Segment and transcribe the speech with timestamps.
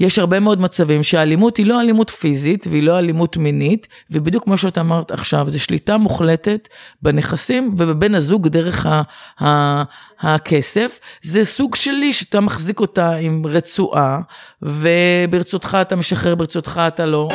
[0.00, 4.56] יש הרבה מאוד מצבים שהאלימות היא לא אלימות פיזית והיא לא אלימות מינית, ובדיוק כמו
[4.56, 6.68] שאת אמרת עכשיו, זה שליטה מוחלטת
[7.02, 9.02] בנכסים ובבן הזוג דרך ה-
[9.44, 9.82] ה-
[10.20, 10.98] הכסף.
[11.22, 14.20] זה סוג שלי שאתה מחזיק אותה עם רצועה,
[14.62, 17.28] וברצותך אתה משחרר, ברצותך אתה לא.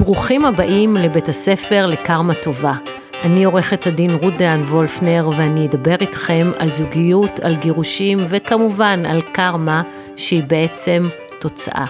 [0.00, 2.74] ברוכים הבאים לבית הספר לקרמה טובה.
[3.24, 9.22] אני עורכת הדין רות דהן וולפנר ואני אדבר איתכם על זוגיות, על גירושים וכמובן על
[9.32, 9.82] קרמה
[10.16, 11.08] שהיא בעצם
[11.40, 11.84] תוצאה.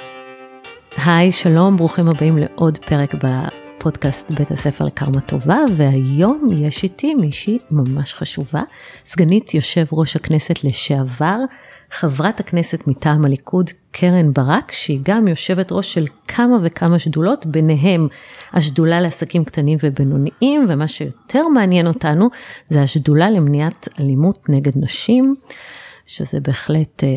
[1.05, 7.58] היי, שלום, ברוכים הבאים לעוד פרק בפודקאסט בית הספר לקרמה טובה, והיום יש איתי מישהי
[7.71, 8.63] ממש חשובה,
[9.07, 11.39] סגנית יושב ראש הכנסת לשעבר,
[11.91, 18.09] חברת הכנסת מטעם הליכוד, קרן ברק, שהיא גם יושבת ראש של כמה וכמה שדולות, ביניהם
[18.53, 22.29] השדולה לעסקים קטנים ובינוניים, ומה שיותר מעניין אותנו
[22.71, 25.35] זה השדולה למניעת אלימות נגד נשים,
[26.07, 27.09] שזה בהחלט אה,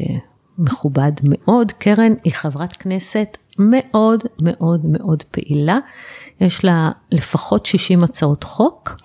[0.57, 1.71] מכובד מאוד.
[1.71, 5.77] קרן היא חברת כנסת מאוד מאוד מאוד פעילה,
[6.41, 8.95] יש לה לפחות 60 הצעות חוק.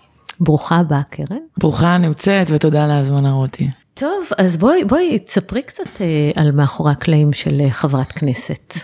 [0.41, 1.39] ברוכה הבאה, קרן.
[1.59, 3.69] ברוכה נמצאת ותודה על ההזמנה רותי.
[3.99, 8.75] טוב, אז בואי, בואי, תספרי קצת אה, על מאחורי הקלעים של אה, חברת כנסת.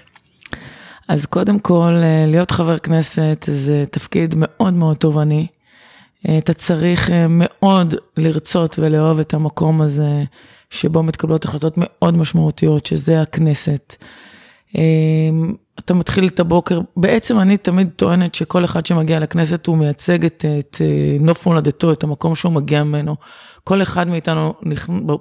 [1.08, 5.46] אז קודם כל, אה, להיות חבר כנסת זה תפקיד מאוד מאוד תובעני.
[6.38, 10.22] אתה צריך מאוד לרצות ולאהוב את המקום הזה,
[10.70, 13.96] שבו מתקבלות החלטות מאוד משמעותיות, שזה הכנסת.
[15.78, 20.44] אתה מתחיל את הבוקר, בעצם אני תמיד טוענת שכל אחד שמגיע לכנסת הוא מייצג את,
[20.58, 20.80] את
[21.20, 23.16] נוף מולדתו, את המקום שהוא מגיע ממנו.
[23.64, 24.54] כל אחד מאיתנו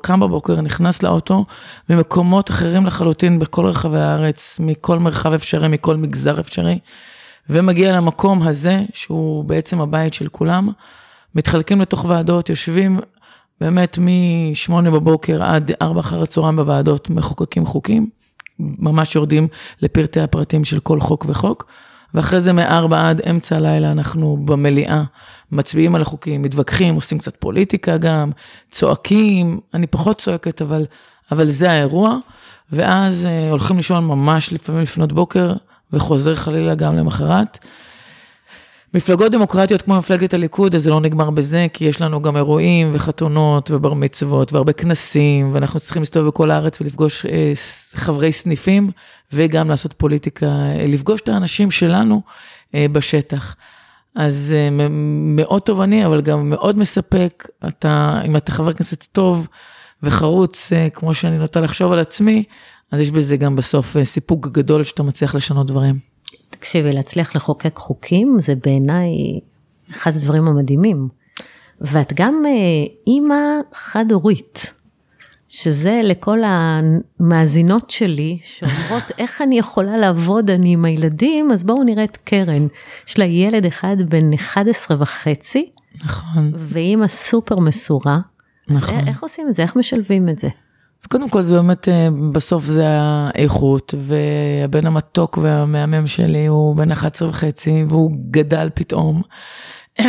[0.01, 1.45] קם בבוקר, נכנס לאוטו
[1.89, 6.79] ממקומות אחרים לחלוטין בכל רחבי הארץ, מכל מרחב אפשרי, מכל מגזר אפשרי,
[7.49, 10.69] ומגיע למקום הזה, שהוא בעצם הבית של כולם.
[11.35, 12.99] מתחלקים לתוך ועדות, יושבים
[13.61, 18.09] באמת מ-8 בבוקר עד 4 אחר הצהריים בוועדות, מחוקקים חוקים,
[18.59, 19.47] ממש יורדים
[19.81, 21.65] לפרטי הפרטים של כל חוק וחוק.
[22.13, 25.03] ואחרי זה מארבע עד אמצע הלילה אנחנו במליאה
[25.51, 28.31] מצביעים על החוקים, מתווכחים, עושים קצת פוליטיקה גם,
[28.71, 30.85] צועקים, אני פחות צועקת, אבל,
[31.31, 32.17] אבל זה האירוע,
[32.71, 35.53] ואז אה, הולכים לישון ממש לפעמים לפנות בוקר,
[35.93, 37.59] וחוזר חלילה גם למחרת.
[38.93, 42.91] מפלגות דמוקרטיות כמו מפלגת הליכוד, אז זה לא נגמר בזה, כי יש לנו גם אירועים
[42.93, 47.53] וחתונות ובר מצוות והרבה כנסים, ואנחנו צריכים להסתובב בכל הארץ ולפגוש אה,
[47.93, 48.91] חברי סניפים,
[49.33, 52.21] וגם לעשות פוליטיקה, אה, לפגוש את האנשים שלנו
[52.75, 53.55] אה, בשטח.
[54.15, 54.87] אז אה,
[55.35, 57.47] מאוד תובעני, אבל גם מאוד מספק.
[57.67, 59.47] אתה, אם אתה חבר כנסת טוב
[60.03, 62.43] וחרוץ, אה, כמו שאני נוטה לחשוב על עצמי,
[62.91, 66.10] אז יש בזה גם בסוף אה, סיפוק גדול שאתה מצליח לשנות דברים.
[66.61, 69.09] תקשיבי, להצליח לחוקק חוקים זה בעיניי
[69.91, 71.07] אחד הדברים המדהימים.
[71.81, 72.51] ואת גם אה,
[73.07, 73.35] אימא
[73.73, 74.73] חד-הורית,
[75.47, 82.03] שזה לכל המאזינות שלי שאומרות איך אני יכולה לעבוד אני עם הילדים, אז בואו נראה
[82.03, 82.67] את קרן.
[83.07, 85.69] יש לה ילד אחד בן 11 וחצי.
[86.05, 86.51] נכון.
[86.55, 88.19] ואימא סופר מסורה.
[88.69, 89.07] נכון.
[89.07, 89.63] איך עושים את זה?
[89.63, 90.49] איך משלבים את זה?
[91.01, 96.91] אז קודם כל זה באמת, אה, בסוף זה האיכות, והבן המתוק והמהמם שלי הוא בן
[96.91, 99.21] 11 וחצי, והוא גדל פתאום,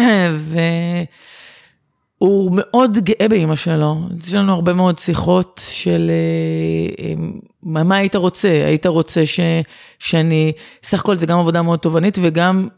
[2.20, 3.96] והוא מאוד גאה באימא שלו.
[4.24, 7.14] יש לנו הרבה מאוד שיחות של אה, אה,
[7.62, 8.48] מה, היית רוצה?
[8.48, 9.40] היית רוצה ש,
[9.98, 10.52] שאני,
[10.82, 12.68] סך הכל זה גם עבודה מאוד תובענית וגם,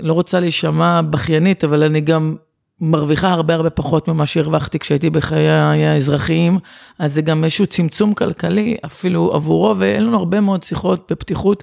[0.00, 2.36] לא רוצה להישמע בכיינית, אבל אני גם
[2.80, 6.58] מרוויחה הרבה הרבה פחות ממה שהרווחתי כשהייתי בחיי האזרחיים,
[6.98, 11.62] אז זה גם איזשהו צמצום כלכלי אפילו עבורו, ואין לנו הרבה מאוד שיחות בפתיחות,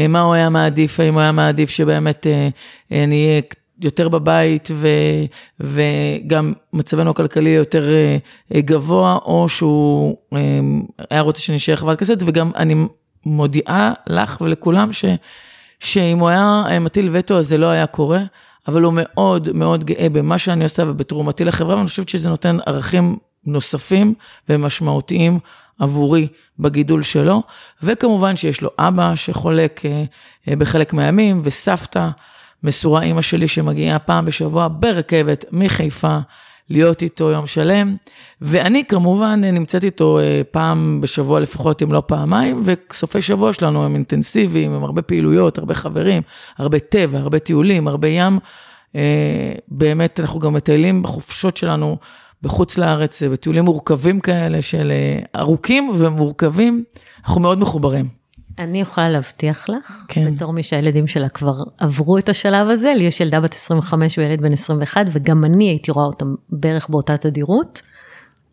[0.00, 2.48] אה, מה הוא היה מעדיף, האם הוא היה מעדיף שבאמת אה,
[2.92, 3.42] אה, אני אהיה
[3.82, 4.88] יותר בבית ו,
[5.60, 7.88] וגם מצבנו הכלכלי יותר
[8.54, 10.16] גבוה, או שהוא
[11.10, 12.74] היה רוצה שנשאר חברת כנסת, וגם אני
[13.26, 15.04] מודיעה לך ולכולם ש,
[15.80, 18.20] שאם הוא היה מטיל וטו אז זה לא היה קורה.
[18.68, 23.18] אבל הוא מאוד מאוד גאה במה שאני עושה ובתרומתי לחברה, ואני חושבת שזה נותן ערכים
[23.46, 24.14] נוספים
[24.48, 25.38] ומשמעותיים
[25.78, 26.28] עבורי
[26.58, 27.42] בגידול שלו,
[27.82, 30.04] וכמובן שיש לו אבא שחולק אה,
[30.48, 32.08] אה, בחלק מהימים, וסבתא
[32.62, 36.18] מסורה אימא שלי שמגיעה פעם בשבוע ברכבת מחיפה
[36.70, 37.96] להיות איתו יום שלם,
[38.40, 43.94] ואני כמובן נמצאת איתו אה, פעם בשבוע לפחות, אם לא פעמיים, וסופי שבוע שלנו הם
[43.94, 46.22] אינטנסיביים, הם הרבה פעילויות, הרבה חברים,
[46.58, 48.38] הרבה טבע, הרבה טיולים, הרבה ים.
[48.96, 51.96] אה, באמת, אנחנו גם מטיילים בחופשות שלנו
[52.42, 56.84] בחוץ לארץ, בטיולים מורכבים כאלה של אה, ארוכים ומורכבים,
[57.24, 58.19] אנחנו מאוד מחוברים.
[58.58, 60.34] אני יכולה להבטיח לך, כן.
[60.34, 64.40] בתור מי שהילדים שלה כבר עברו את השלב הזה, לי יש ילדה בת 25 וילד
[64.40, 67.82] בן 21, וגם אני הייתי רואה אותם בערך באותה תדירות,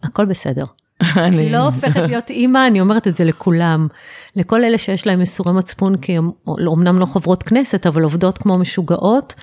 [0.03, 0.63] הכל בסדר.
[1.01, 3.87] אני לא הופכת להיות אימא, אני אומרת את זה לכולם.
[4.35, 8.57] לכל אלה שיש להם מסורי מצפון, כי הן אומנם לא חברות כנסת, אבל עובדות כמו
[8.57, 9.35] משוגעות,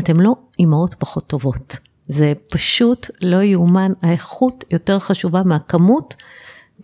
[0.00, 1.76] אתן לא אימהות פחות טובות.
[2.08, 6.14] זה פשוט לא יאומן, האיכות יותר חשובה מהכמות,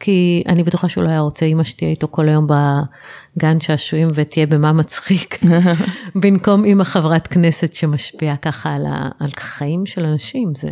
[0.00, 4.46] כי אני בטוחה שהוא לא היה רוצה אימא שתהיה איתו כל היום בגן שעשועים ותהיה
[4.46, 5.40] במה מצחיק,
[6.22, 8.86] במקום אימא חברת כנסת שמשפיעה ככה על,
[9.36, 10.68] החיים של אנשים, זה...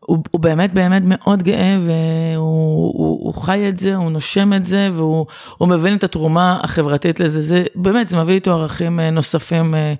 [0.00, 4.66] הוא, הוא באמת באמת מאוד גאה והוא הוא, הוא חי את זה, הוא נושם את
[4.66, 7.40] זה והוא מבין את התרומה החברתית לזה.
[7.40, 9.94] זה באמת, זה מביא איתו ערכים אה, נוספים אה,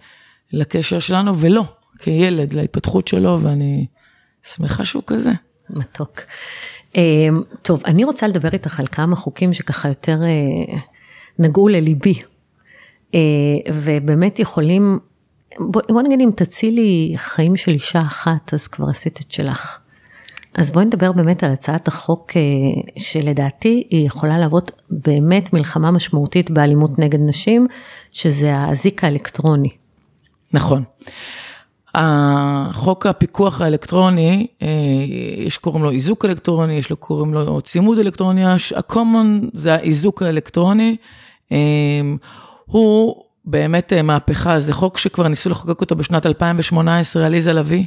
[0.53, 1.65] לקשר שלנו, ולא,
[1.99, 3.87] כילד, להתפתחות שלו, ואני
[4.43, 5.33] שמחה שהוא כזה.
[5.71, 6.21] מתוק.
[6.97, 7.29] אה,
[7.63, 10.19] טוב, אני רוצה לדבר איתך על כמה חוקים שככה יותר
[11.39, 12.15] נגעו לליבי,
[13.73, 14.99] ובאמת יכולים,
[15.59, 19.81] בוא, בוא נגיד אם תצילי חיים של אישה אחת, אז כבר עשית את שלך.
[20.55, 22.43] אז בואי נדבר באמת על הצעת החוק אה,
[22.97, 27.67] שלדעתי היא יכולה להוות באמת מלחמה משמעותית באלימות נגד נשים,
[28.13, 29.69] שזה האזיק האלקטרוני.
[30.53, 30.83] נכון.
[31.95, 34.69] החוק הפיקוח האלקטרוני, אה,
[35.39, 40.97] יש קוראים לו איזוק אלקטרוני, יש לו קוראים לו צימוד אלקטרוני, ה-common זה האיזוק האלקטרוני.
[41.53, 41.59] אה,
[42.67, 47.85] הוא באמת מהפכה, זה חוק שכבר ניסו לחוקק אותו בשנת 2018, עליזה לביא,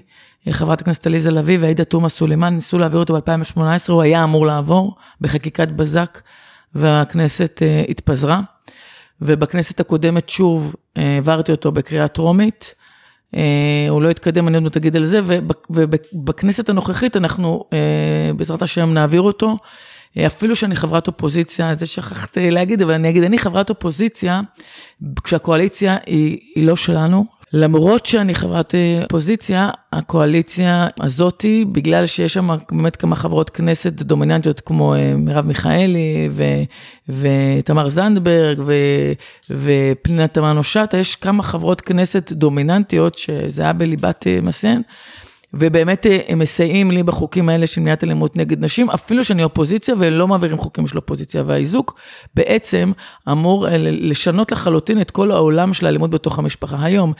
[0.50, 4.96] חברת הכנסת עליזה לביא ועאידה תומא סולימאן ניסו להעביר אותו ב-2018, הוא היה אמור לעבור
[5.22, 6.22] בחקיקת בזק,
[6.76, 8.42] והכנסת התפזרה.
[9.22, 12.76] ובכנסת הקודמת שוב העברתי אותו בקריאה טרומית.
[13.34, 13.38] Uh,
[13.90, 15.20] הוא לא התקדם, אני עוד תגיד על זה,
[15.70, 19.58] ובכנסת הנוכחית אנחנו uh, בעזרת השם נעביר אותו.
[20.26, 24.42] אפילו שאני חברת אופוזיציה, זה שכחתי להגיד, אבל אני אגיד, אני חברת אופוזיציה,
[25.24, 32.50] כשהקואליציה היא, היא לא שלנו, למרות שאני חברת אה, אופוזיציה, הקואליציה הזאתי, בגלל שיש שם
[32.72, 36.64] באמת כמה חברות כנסת דומיננטיות כמו אה, מרב מיכאלי ו-
[37.10, 39.14] ותמר זנדברג ו-
[39.50, 44.82] ופנינה תמנו שטה, יש כמה חברות כנסת דומיננטיות שזה היה בליבת אה, מסיין.
[45.60, 50.28] ובאמת הם מסייעים לי בחוקים האלה של מניעת אלימות נגד נשים, אפילו שאני אופוזיציה ולא
[50.28, 51.44] מעבירים חוקים של אופוזיציה.
[51.46, 52.00] והאיזוק
[52.34, 52.92] בעצם
[53.32, 56.86] אמור לשנות לחלוטין את כל העולם של האלימות בתוך המשפחה.
[56.86, 57.14] היום,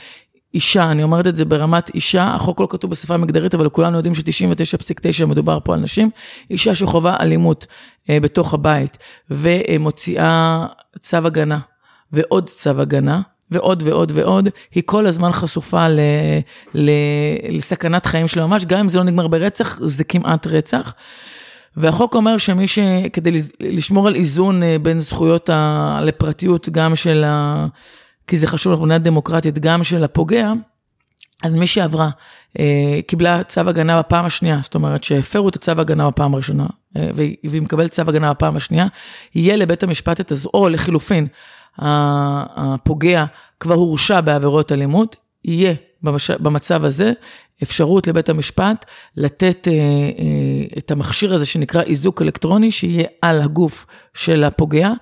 [0.54, 4.14] אישה, אני אומרת את זה ברמת אישה, החוק לא כתוב בשפה מגדרית, אבל כולנו יודעים
[4.14, 6.10] ש-99.9 מדובר פה על נשים,
[6.50, 7.66] אישה שחווה אלימות
[8.10, 8.98] אה, בתוך הבית
[9.30, 10.66] ומוציאה
[10.98, 11.58] צו הגנה
[12.12, 16.00] ועוד צו הגנה, ועוד ועוד ועוד, היא כל הזמן חשופה ל,
[16.74, 16.90] ל,
[17.48, 20.94] לסכנת חיים שלה ממש, גם אם זה לא נגמר ברצח, זה כמעט רצח.
[21.76, 22.78] והחוק אומר שמי ש...
[23.12, 26.00] כדי לשמור על איזון אה, בין זכויות ה...
[26.02, 27.66] לפרטיות גם של ה...
[28.26, 30.52] כי זה חשוב למדינה דמוקרטית, גם של הפוגע,
[31.42, 32.10] אז מי שעברה,
[32.58, 36.66] אה, קיבלה צו הגנה בפעם השנייה, זאת אומרת שהפרו את הצו הגנה בפעם הראשונה,
[36.96, 38.86] אה, והיא מקבלת צו הגנה בפעם השנייה,
[39.34, 41.26] יהיה לבית המשפט את הזו, או לחילופין,
[41.78, 43.24] הפוגע
[43.60, 45.74] כבר הורשע בעבירות אלימות, יהיה.
[46.38, 47.12] במצב הזה
[47.62, 48.84] אפשרות לבית המשפט
[49.16, 54.92] לתת אה, אה, את המכשיר הזה שנקרא איזוק אלקטרוני, שיהיה על הגוף של הפוגע.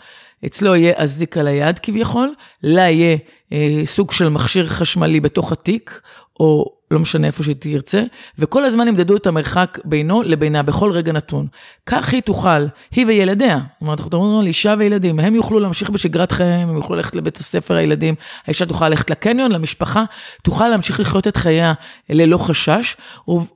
[0.47, 2.33] אצלו יהיה אזיק על היד כביכול,
[2.63, 3.17] לה יהיה
[3.53, 6.01] אה, סוג של מכשיר חשמלי בתוך התיק,
[6.41, 8.03] או לא משנה איפה שהיא תרצה,
[8.39, 11.47] וכל הזמן ימדדו את המרחק בינו לבינה בכל רגע נתון.
[11.87, 15.91] כך היא תוכל, היא וילדיה, זאת אומרת, אנחנו מדברים על אישה וילדים, הם יוכלו להמשיך
[15.91, 18.15] בשגרת חייהם, הם יוכלו ללכת לבית הספר הילדים,
[18.47, 20.05] האישה תוכל ללכת לקניון, למשפחה,
[20.43, 21.73] תוכל להמשיך לחיות את חייה
[22.11, 22.97] ללא חשש,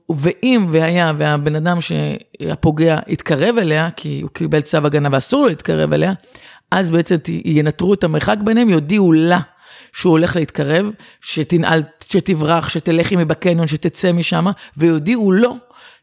[0.09, 5.93] ואם והיה והבן אדם שהפוגע יתקרב אליה, כי הוא קיבל צו הגנה ואסור לו להתקרב
[5.93, 6.13] אליה,
[6.71, 7.15] אז בעצם
[7.45, 9.39] ינטרו את המרחק ביניהם, יודיעו לה.
[9.93, 10.89] שהוא הולך להתקרב,
[11.21, 14.45] שתנעל, שתברח, שתלך עימי בקניון, שתצא משם,
[14.77, 15.55] ויודיעו לו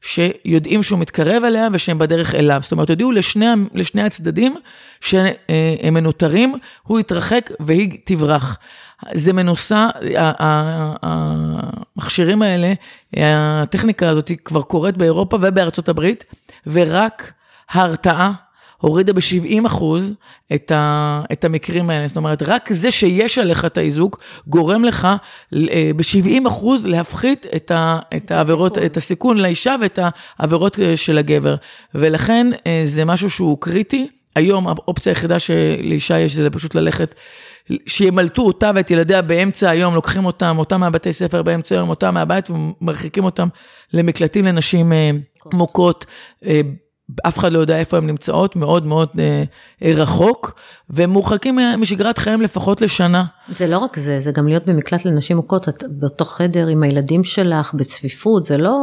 [0.03, 2.59] שיודעים שהוא מתקרב אליה ושהם בדרך אליו.
[2.63, 4.57] זאת אומרת, יודיעו לשני, לשני הצדדים
[5.01, 8.59] שהם מנוטרים, הוא יתרחק והיא תברח.
[9.15, 9.89] זה מנוסה,
[11.03, 12.73] המכשירים האלה,
[13.17, 16.25] הטכניקה הזאת כבר קורית באירופה ובארצות הברית,
[16.67, 17.33] ורק
[17.71, 18.33] ההרתעה
[18.81, 20.13] הורידה ב-70 אחוז
[20.55, 22.09] את, ה, את המקרים האלה.
[22.09, 25.09] זאת אומרת, רק זה שיש עליך את האיזוק, גורם לך
[25.55, 29.99] אה, ב-70 אחוז להפחית את, ה, את העבירות, את הסיכון לאישה ואת
[30.39, 31.55] העבירות אה, של הגבר.
[31.95, 34.09] ולכן אה, זה משהו שהוא קריטי.
[34.35, 37.15] היום האופציה היחידה שלאישה יש זה פשוט ללכת.
[37.87, 42.51] שימלטו אותה ואת ילדיה באמצע היום, לוקחים אותם, אותם מהבתי ספר באמצע היום, אותם מהבית
[42.51, 43.49] ומרחיקים אותם
[43.93, 44.93] למקלטים לנשים
[45.53, 46.07] מוכות.
[47.27, 49.43] אף אחד לא יודע איפה הן נמצאות, מאוד מאוד אה,
[49.83, 50.61] אה, רחוק,
[50.91, 53.25] והם מורחקים משגרת חייהם לפחות לשנה.
[53.57, 57.25] זה לא רק זה, זה גם להיות במקלט לנשים מוכות, את באותו חדר עם הילדים
[57.25, 58.77] שלך, בצפיפות, זה לא...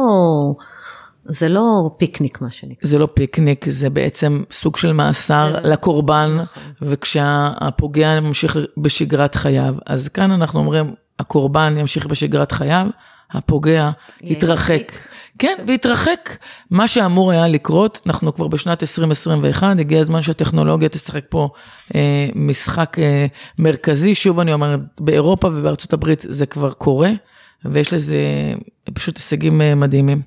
[1.28, 2.88] זה לא פיקניק מה שנקרא.
[2.88, 6.62] זה לא פיקניק, זה בעצם סוג של מאסר זה- לקורבן, נכון.
[6.82, 9.74] וכשהפוגע ממשיך בשגרת חייו.
[9.86, 12.86] אז כאן אנחנו אומרים, הקורבן ימשיך בשגרת חייו,
[13.30, 13.90] הפוגע
[14.20, 14.92] יתרחק.
[15.38, 16.36] כן, ויתרחק.
[16.70, 21.48] מה שאמור היה לקרות, אנחנו כבר בשנת 2021, הגיע הזמן שהטכנולוגיה תשחק פה
[21.94, 23.26] אה, משחק אה,
[23.58, 24.14] מרכזי.
[24.14, 27.10] שוב אני אומרת, באירופה ובארצות הברית זה כבר קורה,
[27.64, 28.16] ויש לזה
[28.94, 30.22] פשוט הישגים אה, מדהימים.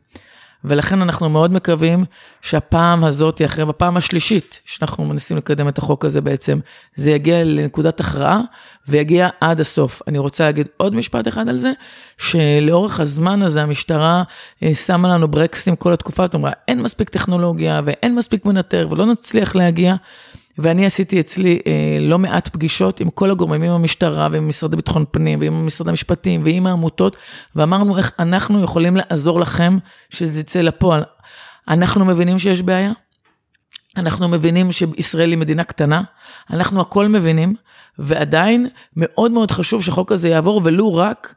[0.63, 2.05] ולכן אנחנו מאוד מקווים
[2.41, 6.59] שהפעם הזאת, אחרי בפעם השלישית שאנחנו מנסים לקדם את החוק הזה בעצם,
[6.95, 8.41] זה יגיע לנקודת הכרעה
[8.87, 10.01] ויגיע עד הסוף.
[10.07, 11.71] אני רוצה להגיד עוד משפט אחד על זה,
[12.17, 14.23] שלאורך הזמן הזה המשטרה
[14.63, 19.05] אה, שמה לנו ברקסים כל התקופה הזאת, אמרה אין מספיק טכנולוגיה ואין מספיק מנטר ולא
[19.05, 19.95] נצליח להגיע.
[20.59, 25.05] ואני עשיתי אצלי אה, לא מעט פגישות עם כל הגורמים, עם המשטרה ועם משרד לביטחון
[25.11, 27.17] פנים ועם משרד המשפטים ועם העמותות,
[27.55, 29.77] ואמרנו איך אנחנו יכולים לעזור לכם
[30.09, 31.03] שזה יצא לפועל.
[31.67, 32.91] אנחנו מבינים שיש בעיה,
[33.97, 36.01] אנחנו מבינים שישראל היא מדינה קטנה,
[36.49, 37.55] אנחנו הכל מבינים,
[37.99, 41.35] ועדיין מאוד מאוד חשוב שהחוק הזה יעבור, ולו רק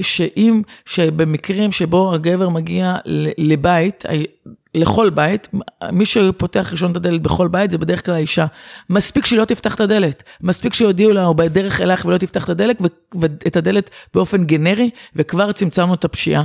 [0.00, 2.96] שאם, שבמקרים שבו הגבר מגיע
[3.38, 5.48] לבית, ה- לכל בית,
[5.92, 8.46] מי שפותח ראשון את הדלת בכל בית זה בדרך כלל האישה.
[8.90, 12.48] מספיק שהיא לא תפתח את הדלת, מספיק שיודיעו לה או בדרך אלייך ולא תפתח את
[12.48, 12.82] הדלת,
[13.20, 16.44] ואת הדלת באופן גנרי, וכבר צמצמנו את הפשיעה,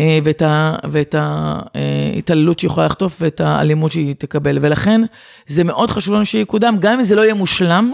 [0.00, 4.58] אה, ואת ה- ואת ההתעללות שהיא יכולה לחטוף, ואת האלימות שהיא תקבל.
[4.62, 5.00] ולכן
[5.46, 7.92] זה מאוד חשוב לנו שיקודם, גם אם זה לא יהיה מושלם,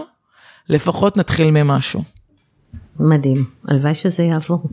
[0.69, 2.14] לפחות נתחיל ממשהו.
[2.99, 3.37] מדהים,
[3.67, 4.63] הלוואי שזה יעבור.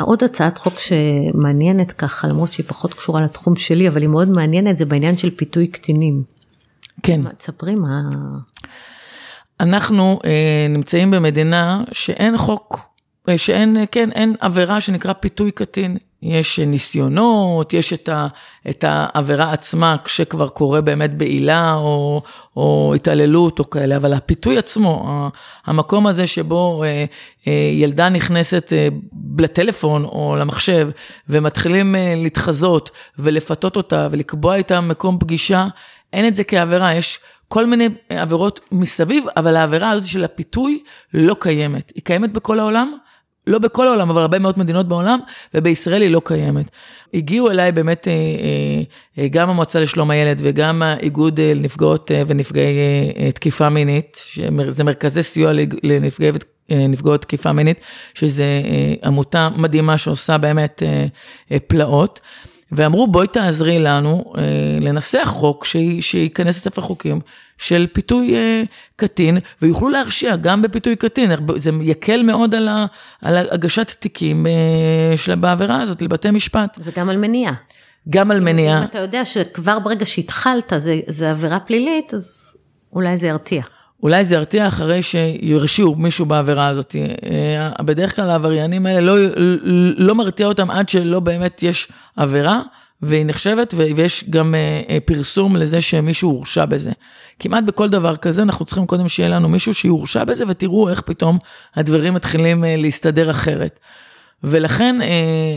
[0.00, 4.78] עוד הצעת חוק שמעניינת ככה, למרות שהיא פחות קשורה לתחום שלי, אבל היא מאוד מעניינת,
[4.78, 6.22] זה בעניין של פיתוי קטינים.
[7.02, 7.20] כן.
[7.38, 8.00] תספרי מה...
[9.60, 12.89] אנחנו אה, נמצאים במדינה שאין חוק,
[13.36, 15.96] שאין, כן, אין עבירה שנקרא פיתוי קטין.
[16.22, 18.26] יש ניסיונות, יש את, ה,
[18.70, 22.22] את העבירה עצמה כשכבר קורה באמת בעילה או,
[22.56, 25.30] או התעללות או כאלה, אבל הפיתוי עצמו,
[25.64, 27.04] המקום הזה שבו אה,
[27.46, 28.88] אה, ילדה נכנסת אה,
[29.38, 30.88] לטלפון או למחשב
[31.28, 35.66] ומתחילים להתחזות ולפתות אותה ולקבוע איתה מקום פגישה,
[36.12, 40.82] אין את זה כעבירה, יש כל מיני עבירות מסביב, אבל העבירה הזאת של הפיתוי
[41.14, 41.92] לא קיימת.
[41.94, 42.92] היא קיימת בכל העולם,
[43.50, 45.18] לא בכל העולם, אבל הרבה מאוד מדינות בעולם,
[45.54, 46.66] ובישראל היא לא קיימת.
[47.14, 52.78] הגיעו אליי באמת אה, אה, אה, גם המועצה לשלום הילד וגם האיגוד לנפגעות ונפגעי
[53.34, 55.52] תקיפה מינית, שזה מרכזי סיוע
[55.82, 56.30] לנפגעי
[56.70, 57.80] ונפגעות תקיפה מינית,
[58.14, 58.44] שזה
[59.04, 60.82] עמותה מדהימה שעושה באמת
[61.66, 62.20] פלאות.
[62.72, 64.42] ואמרו בואי תעזרי לנו אה,
[64.80, 67.20] לנסח חוק שי- שייכנס לספר חוקים
[67.60, 68.62] של פיתוי אה,
[68.96, 72.86] קטין, ויוכלו להרשיע גם בפיתוי קטין, זה יקל מאוד על, ה,
[73.22, 77.54] על הגשת תיקים אה, של, בעבירה הזאת לבתי משפט, וגם על מניעה.
[78.08, 78.84] גם על אם מניעה.
[78.84, 82.56] אתה יודע שכבר ברגע שהתחלת זה, זה עבירה פלילית, אז
[82.92, 83.62] אולי זה ירתיע.
[84.02, 86.96] אולי זה ירתיע אחרי שירשיעו מישהו בעבירה הזאת.
[86.96, 89.14] אה, בדרך כלל העבריינים האלה לא,
[89.96, 92.62] לא מרתיע אותם עד שלא באמת יש עבירה,
[93.02, 96.90] והיא נחשבת, ויש גם אה, אה, פרסום לזה שמישהו הורשע בזה.
[97.38, 101.38] כמעט בכל דבר כזה אנחנו צריכים קודם שיהיה לנו מישהו שיורשע בזה, ותראו איך פתאום
[101.74, 103.80] הדברים מתחילים אה, להסתדר אחרת.
[104.44, 105.00] ולכן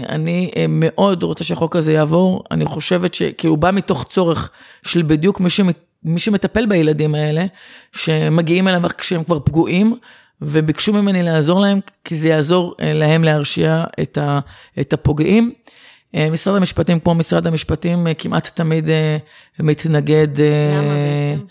[0.10, 4.50] אני מאוד רוצה שהחוק הזה יעבור, אני חושבת שכאילו בא מתוך צורך
[4.86, 7.46] של בדיוק מי, שמת, מי שמטפל בילדים האלה,
[7.94, 9.98] שמגיעים אליו כשהם כבר פגועים,
[10.42, 14.40] וביקשו ממני לעזור להם, כי זה יעזור להם להרשיע את, ה,
[14.80, 15.54] את הפוגעים.
[16.16, 19.18] אה, משרד המשפטים, כמו משרד המשפטים, אה, כמעט תמיד אה,
[19.60, 20.28] מתנגד.
[20.40, 21.46] למה בעצם?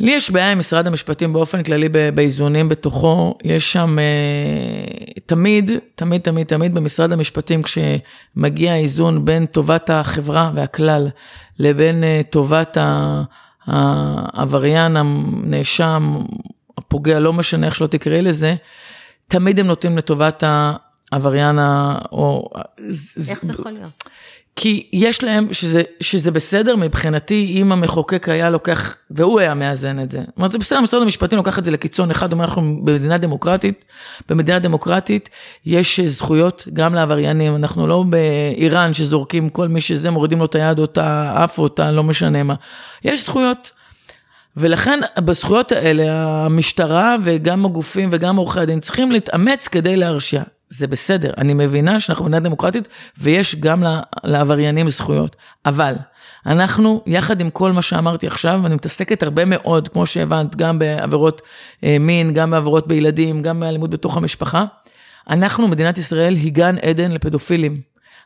[0.00, 3.96] לי יש בעיה עם משרד המשפטים באופן כללי באיזונים בתוכו, יש שם
[5.26, 11.08] תמיד, תמיד, תמיד, תמיד במשרד המשפטים כשמגיע האיזון בין טובת החברה והכלל
[11.58, 12.76] לבין טובת
[13.66, 16.16] העבריין, הנאשם,
[16.78, 18.54] הפוגע, לא משנה איך שלא תקראי לזה,
[19.28, 20.42] תמיד הם נוטים לטובת
[21.12, 22.50] העבריין, ה- או...
[23.28, 24.04] איך זה יכול להיות?
[24.60, 30.10] כי יש להם, שזה, שזה בסדר מבחינתי, אם המחוקק היה לוקח, והוא היה מאזן את
[30.10, 30.18] זה.
[30.18, 33.84] זאת אומרת, זה בסדר, משרד המשפטים לוקח את זה לקיצון אחד, אומר, אנחנו במדינה דמוקרטית,
[34.28, 35.28] במדינה דמוקרטית
[35.66, 40.78] יש זכויות גם לעבריינים, אנחנו לא באיראן שזורקים כל מי שזה, מורידים לו את היד
[40.78, 42.54] או את האף או את הלא משנה מה.
[43.04, 43.70] יש זכויות.
[44.56, 46.04] ולכן בזכויות האלה,
[46.44, 50.42] המשטרה וגם הגופים וגם עורכי הדין צריכים להתאמץ כדי להרשיע.
[50.70, 53.82] זה בסדר, אני מבינה שאנחנו מדינה דמוקרטית ויש גם
[54.24, 55.94] לעבריינים זכויות, אבל
[56.46, 61.42] אנחנו, יחד עם כל מה שאמרתי עכשיו, ואני מתעסקת הרבה מאוד, כמו שהבנת, גם בעבירות
[61.84, 64.64] אה, מין, גם בעבירות בילדים, גם באלימות בתוך המשפחה,
[65.30, 67.80] אנחנו, מדינת ישראל, היא גן עדן לפדופילים.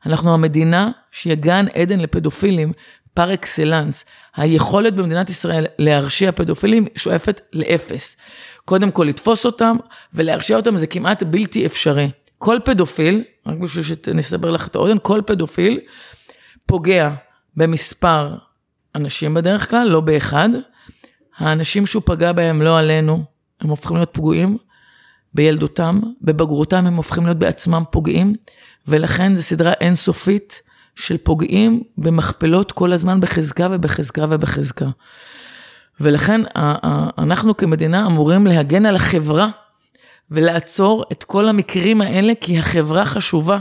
[0.06, 2.72] אנחנו המדינה שהיא גן עדן לפדופילים
[3.14, 4.04] פר אקסלנס.
[4.37, 8.16] היכולת במדינת ישראל להרשיע פדופילים שואפת לאפס.
[8.64, 9.76] קודם כל לתפוס אותם
[10.14, 12.11] ולהרשיע אותם זה כמעט בלתי אפשרי.
[12.42, 15.80] כל פדופיל, רק בשביל שנסבר לך את האוזן, כל פדופיל
[16.66, 17.11] פוגע
[17.56, 18.34] במספר
[18.94, 20.49] אנשים בדרך כלל, לא באחד.
[21.37, 23.25] האנשים שהוא פגע בהם, לא עלינו,
[23.61, 24.58] הם הופכים להיות פגועים.
[25.34, 28.34] בילדותם, בבגרותם הם הופכים להיות בעצמם פוגעים,
[28.88, 30.61] ולכן זו סדרה אינסופית
[30.96, 34.88] של פוגעים במכפלות כל הזמן בחזקה ובחזקה ובחזקה.
[36.00, 36.40] ולכן
[37.18, 39.49] אנחנו כמדינה אמורים להגן על החברה
[40.32, 43.58] ולעצור את כל המקרים האלה, כי החברה חשובה,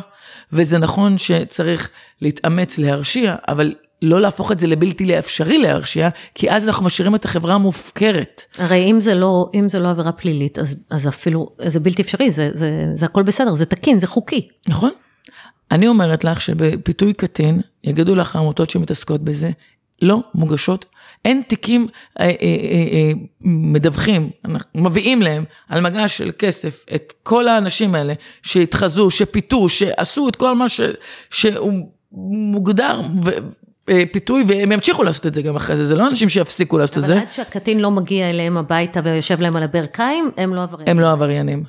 [0.53, 1.89] וזה נכון שצריך
[2.21, 7.25] להתאמץ להרשיע, אבל לא להפוך את זה לבלתי לאפשרי להרשיע, כי אז אנחנו משאירים את
[7.25, 8.41] החברה המופקרת.
[8.57, 12.31] הרי אם זה לא, אם זה לא עבירה פלילית, אז, אז אפילו, זה בלתי אפשרי,
[12.31, 14.47] זה, זה, זה הכל בסדר, זה תקין, זה חוקי.
[14.69, 14.91] נכון.
[15.71, 19.51] אני אומרת לך שבפיתוי קטין, יגידו לך העמותות שמתעסקות בזה,
[20.01, 20.85] לא מוגשות,
[21.25, 21.87] אין תיקים
[22.19, 22.33] אה, אה, אה,
[22.91, 23.11] אה,
[23.45, 24.29] מדווחים,
[24.75, 28.13] מביאים להם על מגש של כסף את כל האנשים האלה
[28.43, 30.81] שהתחזו, שפיתו, שעשו את כל מה ש,
[31.29, 31.73] שהוא
[32.51, 33.29] מוגדר, ו,
[33.89, 36.97] אה, פיתוי, והם ימשיכו לעשות את זה גם אחרי זה, זה לא אנשים שיפסיקו לעשות
[36.97, 37.13] את זה.
[37.13, 40.97] אבל עד שהקטין לא מגיע אליהם הביתה ויושב להם על הברכיים, הם לא עבריינים.
[40.97, 41.63] הם לא עבריינים.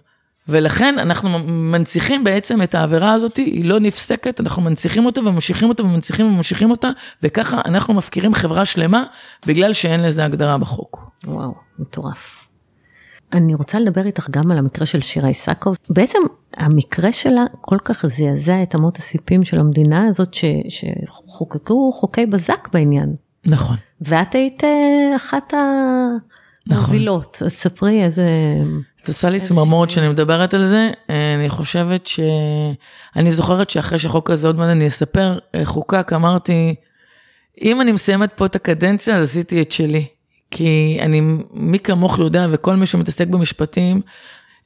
[0.48, 5.82] ולכן אנחנו מנציחים בעצם את העבירה הזאת, היא לא נפסקת, אנחנו מנציחים אותה וממשיכים אותה
[5.82, 6.90] ומנציחים וממשיכים אותה,
[7.22, 9.04] וככה אנחנו מפקירים חברה שלמה,
[9.46, 11.10] בגלל שאין לזה הגדרה בחוק.
[11.24, 12.48] וואו, מטורף.
[13.32, 15.76] אני רוצה לדבר איתך גם על המקרה של שירה איסקוב.
[15.90, 16.18] בעצם
[16.56, 22.68] המקרה שלה כל כך זעזע את אמות הסיפים של המדינה הזאת, ש, שחוקקו חוקי בזק
[22.72, 23.14] בעניין.
[23.46, 23.76] נכון.
[24.00, 26.32] ואת היית אה, אחת המובילות.
[26.66, 27.08] נכון.
[27.46, 28.26] אז ספרי איזה...
[29.02, 30.90] את עושה לי צמרמורת שאני מדברת על זה.
[31.10, 32.20] אה, אני חושבת ש...
[33.16, 36.74] אני זוכרת שאחרי שהחוק הזה, עוד מעט אני אספר, אה, חוקק, אמרתי,
[37.62, 40.04] אם אני מסיימת פה את הקדנציה, אז עשיתי את שלי.
[40.50, 41.20] כי אני,
[41.52, 44.00] מי כמוך יודע, וכל מי שמתעסק במשפטים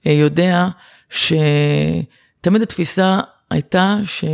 [0.07, 0.69] אה, יודע,
[1.11, 4.33] שתמיד התפיסה הייתה שהורה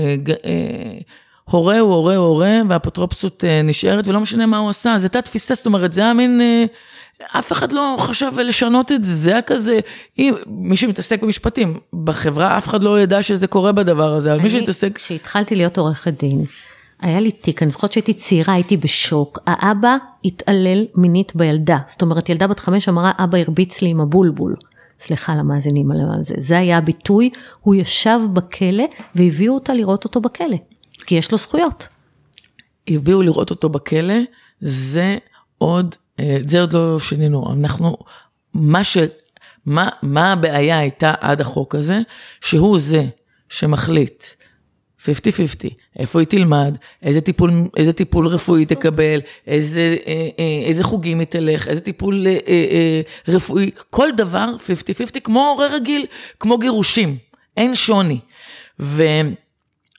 [1.79, 5.55] הוא הורה הוא הורה, והאפוטרופסות אה, נשארת, ולא משנה מה הוא עשה, זו הייתה תפיסה,
[5.55, 6.41] זאת אומרת, זה היה מין...
[7.39, 9.81] אף אחד לא חשב לשנות את זה, זה היה כזה,
[10.19, 14.49] אם, מי שמתעסק במשפטים, בחברה אף אחד לא ידע שזה קורה בדבר הזה, אבל מי
[14.49, 14.97] שמתעסק...
[14.97, 16.45] כשהתחלתי להיות עורכת דין,
[17.01, 19.39] היה לי תיק, אני זוכרת שהייתי צעירה, הייתי בשוק.
[19.47, 21.79] האבא התעלל מינית בילדה.
[21.87, 24.57] זאת אומרת, ילדה בת חמש אמרה, אבא הרביץ לי עם הבולבול.
[24.99, 26.35] סליחה למאזינים על זה.
[26.39, 27.31] זה היה הביטוי,
[27.61, 30.57] הוא ישב בכלא והביאו אותה לראות אותו בכלא.
[31.07, 31.89] כי יש לו זכויות.
[32.89, 34.15] הביאו לראות אותו בכלא,
[34.61, 35.19] זה
[35.59, 37.53] עוד, אה, זה עוד לא שינינו.
[37.53, 37.97] אנחנו,
[38.55, 38.99] מה ש...
[39.67, 42.01] מה, מה הבעיה הייתה עד החוק הזה?
[42.41, 43.05] שהוא זה
[43.49, 44.25] שמחליט
[45.01, 45.05] 50-50,
[45.99, 51.27] איפה היא תלמד, איזה טיפול, איזה טיפול רפואי תקבל, איזה, אה, אה, איזה חוגים היא
[51.27, 54.47] תלך, איזה טיפול אה, רפואי, כל דבר
[55.17, 56.07] 50-50, כמו הורה רגיל,
[56.41, 57.17] כמו גירושים,
[57.57, 58.19] אין שוני.
[58.81, 59.05] ו...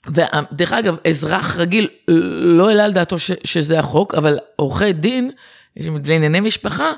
[0.06, 5.30] ודרך אגב, אזרח רגיל לא העלה על דעתו ש, שזה החוק, אבל עורכי דין,
[5.76, 6.92] לענייני משפחה,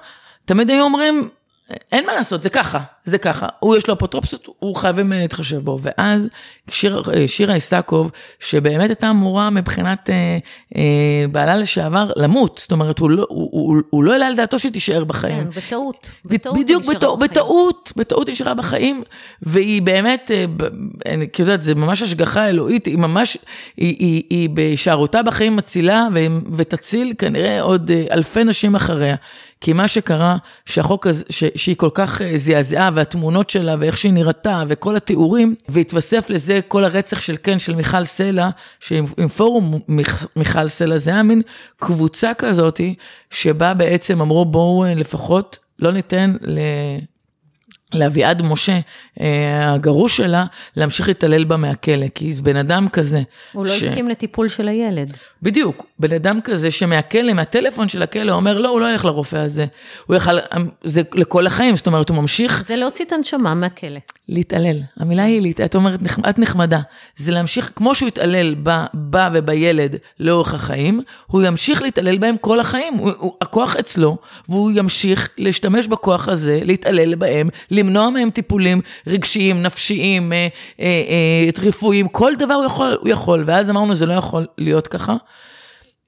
[0.45, 1.29] תמיד היו אומרים,
[1.93, 3.47] אין מה לעשות, זה ככה, זה ככה.
[3.61, 5.79] הוא יש לו אפוטרופסות, הוא חייבים להתחשב בו.
[5.83, 6.29] ואז
[6.71, 10.39] שיר, שירה איסקוב, שבאמת הייתה אמורה מבחינת אה,
[10.77, 14.59] אה, בעלה לשעבר למות, זאת אומרת, הוא לא, הוא, הוא, הוא לא העלה על דעתו
[14.59, 15.53] שהיא תישאר בחיים.
[15.53, 16.11] כן, בטעות.
[16.25, 19.03] בטעות בדיוק, בטעות, בטעות, בטעות היא נשארה בחיים,
[19.43, 20.45] והיא באמת, אה,
[21.07, 23.39] אני יודעת, זה ממש השגחה אלוהית, היא ממש,
[23.77, 26.09] היא, היא, היא בהישארותה בחיים מצילה,
[26.53, 29.17] ותציל כנראה עוד אה, אלפי נשים אחריה.
[29.61, 34.13] כי מה שקרה, שהחוק הזה, ש, שהיא כל כך אה, זעזעה, והתמונות שלה, ואיך שהיא
[34.13, 38.49] נראתה, וכל התיאורים, והתווסף לזה כל הרצח של כן, של מיכל סלע,
[38.81, 39.79] שעם פורום
[40.37, 41.43] מיכל סלע, זה היה מין
[41.79, 42.95] קבוצה כזאתי,
[43.31, 46.59] שבה בעצם אמרו בואו אה, לפחות לא ניתן ל...
[47.95, 48.79] לאביעד משה,
[49.21, 50.45] אה, הגרוש שלה,
[50.77, 53.23] להמשיך להתעלל בה מהכלא, כי זה בן אדם כזה.
[53.53, 53.83] הוא לא ש...
[53.83, 55.17] לא הסכים לטיפול של הילד.
[55.43, 59.67] בדיוק, בן אדם כזה שמהכלא, מהטלפון של הכלא, אומר, לא, הוא לא ילך לרופא הזה.
[60.07, 60.39] הוא יכל,
[60.85, 62.65] זה לכל החיים, זאת אומרת, הוא ממשיך...
[62.65, 64.01] זה להוציא את הנשמה מהכלא.
[64.29, 64.81] להתעלל.
[64.97, 66.81] המילה היא, את אומרת, את נחמדה.
[67.17, 68.55] זה להמשיך, כמו שהוא התעלל
[69.17, 72.95] בה ובילד לאורך החיים, הוא ימשיך להתעלל בהם כל החיים.
[72.95, 74.17] הוא, הוא, הכוח אצלו,
[74.49, 80.49] והוא ימשיך להשתמש בכוח הזה, להתעלל בהם, למנוע מהם טיפולים רגשיים, נפשיים, אה,
[80.81, 83.43] אה, אה, רפואיים, כל דבר הוא יכול, הוא יכול.
[83.47, 85.17] ואז אמרנו, זה לא יכול להיות ככה.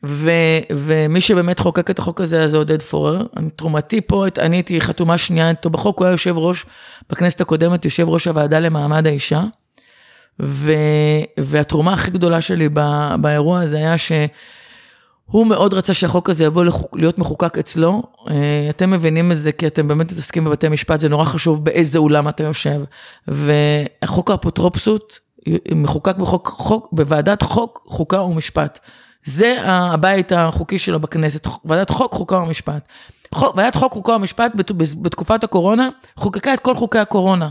[0.06, 0.30] ו,
[0.72, 3.22] ומי שבאמת חוקק את החוק הזה, זה עודד פורר.
[3.56, 6.66] תרומתי פה, אני הייתי חתומה שנייה איתו בחוק, הוא היה יושב ראש,
[7.10, 9.42] בכנסת הקודמת, יושב ראש הוועדה למעמד האישה.
[10.42, 10.72] ו,
[11.38, 12.80] והתרומה הכי גדולה שלי ב,
[13.20, 14.12] באירוע הזה היה ש...
[15.30, 18.02] הוא מאוד רצה שהחוק הזה יבוא לחוק, להיות מחוקק אצלו.
[18.30, 21.98] אה, אתם מבינים את זה כי אתם באמת מתעסקים בבתי משפט, זה נורא חשוב באיזה
[21.98, 22.80] אולם אתה יושב.
[23.28, 25.18] והחוק האפוטרופסות
[25.74, 28.78] מחוקק בחוק, חוק, בוועדת חוק, חוקה ומשפט.
[29.24, 32.88] זה הבית החוקי שלו בכנסת, ועדת חוק, חוקה ומשפט.
[33.56, 34.52] ועדת חוק, חוקה ומשפט
[35.02, 37.48] בתקופת הקורונה חוקקה את כל חוקי הקורונה.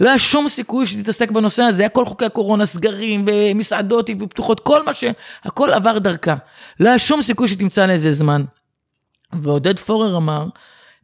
[0.00, 4.84] לא היה שום סיכוי שתתעסק בנושא הזה, היה כל חוקי הקורונה, סגרים ומסעדות פתוחות, כל
[4.84, 5.04] מה ש...
[5.44, 6.36] הכל עבר דרכה.
[6.80, 8.44] לא היה שום סיכוי שתמצא לזה זמן.
[9.32, 10.46] ועודד פורר אמר,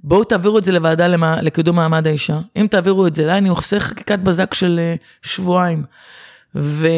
[0.05, 1.07] בואו תעבירו את זה לוועדה
[1.43, 2.39] לקידום מעמד האישה.
[2.57, 5.85] אם תעבירו את זה אליי, אני אעשה חקיקת בזק של אה, שבועיים.
[6.55, 6.89] ו,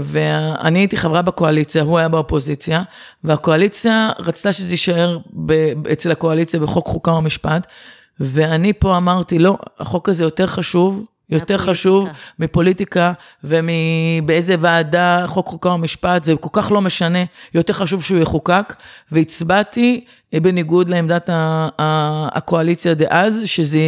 [0.00, 2.82] ואני הייתי חברה בקואליציה, הוא היה באופוזיציה,
[3.24, 5.52] והקואליציה רצתה שזה יישאר ב,
[5.92, 7.66] אצל הקואליציה בחוק חוקה ומשפט,
[8.20, 13.12] ואני פה אמרתי, לא, החוק הזה יותר חשוב, יותר חשוב מפוליטיקה
[13.44, 17.18] ומבאיזה ועדה, חוק חוקה ומשפט, זה כל כך לא משנה,
[17.54, 18.74] יותר חשוב שהוא יחוקק,
[19.12, 21.30] והצבעתי אה, בניגוד לעמדת
[22.34, 23.78] הקואליציה דאז, שזה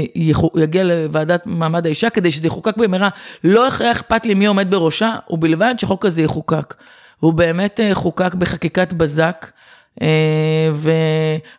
[0.57, 3.09] יגיע לוועדת מעמד האישה, כדי שזה יחוקק במהרה.
[3.45, 6.75] לא היה אכפת לי מי עומד בראשה, ובלבד שהחוק הזה יחוקק.
[7.21, 9.51] הוא באמת אה, חוקק בחקיקת בזק.
[10.03, 10.91] אה, ו,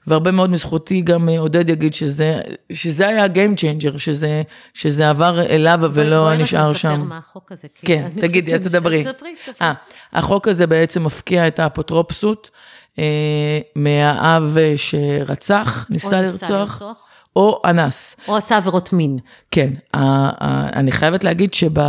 [0.08, 4.42] והרבה מאוד מזכותי גם אה, עודד יגיד שזה, שזה היה Game Changer, שזה,
[4.74, 6.88] שזה עבר אליו ולא נשאר שם.
[6.88, 7.68] בואי רק נספר מה החוק הזה.
[7.76, 9.04] כן, תגידי, אז תדברי.
[9.62, 9.74] אה,
[10.14, 12.50] החוק הזה בעצם מפקיע את האפוטרופסות
[13.76, 16.82] מהאב שרצח, ניסה לרצוח.
[17.36, 18.16] או אנס.
[18.28, 19.18] או עשה עבירות מין.
[19.52, 19.74] כן,
[20.74, 21.80] אני חייבת להגיד שב...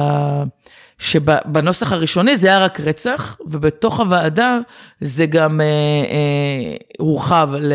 [0.99, 4.59] שבנוסח הראשוני זה היה רק רצח, ובתוך הוועדה
[5.01, 7.73] זה גם אה, אה, הורחב ל,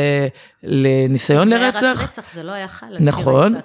[0.64, 1.80] לניסיון זה לרצח.
[1.80, 2.96] זה היה רק רצח, זה לא היה חל.
[3.00, 3.56] נכון.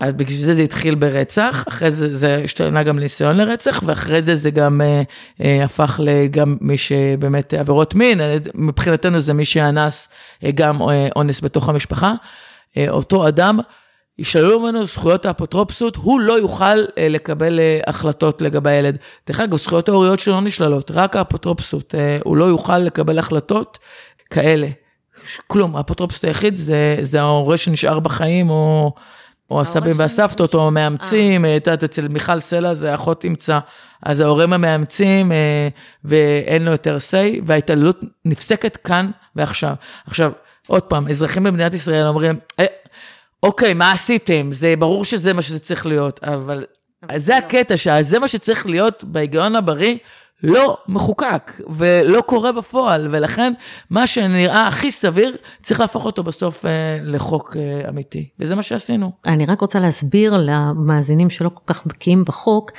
[0.00, 4.34] אז בגלל זה זה התחיל ברצח, אחרי זה זה השתנה גם לניסיון לרצח, ואחרי זה
[4.34, 5.02] זה גם אה,
[5.44, 8.20] אה, הפך לגם מי שבאמת עבירות מין,
[8.54, 10.08] מבחינתנו זה מי שאנס
[10.44, 12.14] אה, גם אה, אונס בתוך המשפחה.
[12.76, 13.58] אה, אותו אדם
[14.18, 16.64] ישללו ממנו זכויות האפוטרופסות, הוא לא יוכל
[16.98, 18.96] אה, לקבל אה, החלטות לגבי הילד.
[19.26, 21.94] דרך אגב, זכויות ההוריות שלו לא נשללות, רק האפוטרופסות.
[21.94, 23.78] אה, הוא לא יוכל לקבל החלטות
[24.30, 24.68] כאלה.
[25.46, 28.92] כלום, האפוטרופסות היחיד זה, זה ההורה שנשאר בחיים, או,
[29.50, 33.58] או הסבים והסבתות, או המאמצים, את יודעת, אצל מיכל סלע זה אחות תמצא.
[34.02, 35.32] אז ההורים המאמצים,
[36.04, 39.74] ואין לו יותר say, וההתעללות נפסקת כאן ועכשיו.
[40.06, 40.32] עכשיו,
[40.66, 42.38] עוד פעם, אזרחים במדינת ישראל אומרים,
[43.42, 44.52] אוקיי, מה עשיתם?
[44.52, 46.64] זה ברור שזה מה שזה צריך להיות, אבל
[47.16, 47.38] זה לא.
[47.38, 49.96] הקטע, שזה מה שצריך להיות בהיגיון הבריא,
[50.42, 53.52] לא מחוקק ולא קורה בפועל, ולכן
[53.90, 56.70] מה שנראה הכי סביר, צריך להפוך אותו בסוף אה,
[57.02, 59.12] לחוק אה, אמיתי, וזה מה שעשינו.
[59.26, 62.70] אני רק רוצה להסביר למאזינים שלא כל כך בקיאים בחוק,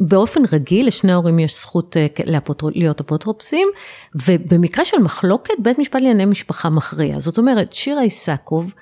[0.00, 2.66] באופן רגיל לשני ההורים יש זכות אה, לאפוטר...
[2.74, 3.68] להיות אפוטרופסים,
[4.14, 7.18] ובמקרה של מחלוקת, בית משפט לענייני משפחה מכריע.
[7.18, 8.74] זאת אומרת, שירה איסקוב,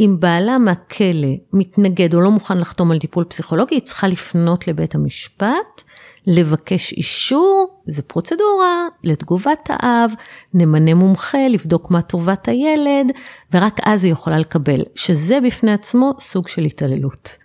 [0.00, 4.94] אם בעלה מהכלא מתנגד או לא מוכן לחתום על טיפול פסיכולוגי, היא צריכה לפנות לבית
[4.94, 5.82] המשפט,
[6.26, 10.12] לבקש אישור, זה פרוצדורה, לתגובת האב,
[10.54, 13.12] נמנה מומחה, לבדוק מה טובת הילד,
[13.52, 17.36] ורק אז היא יכולה לקבל, שזה בפני עצמו סוג של התעללות.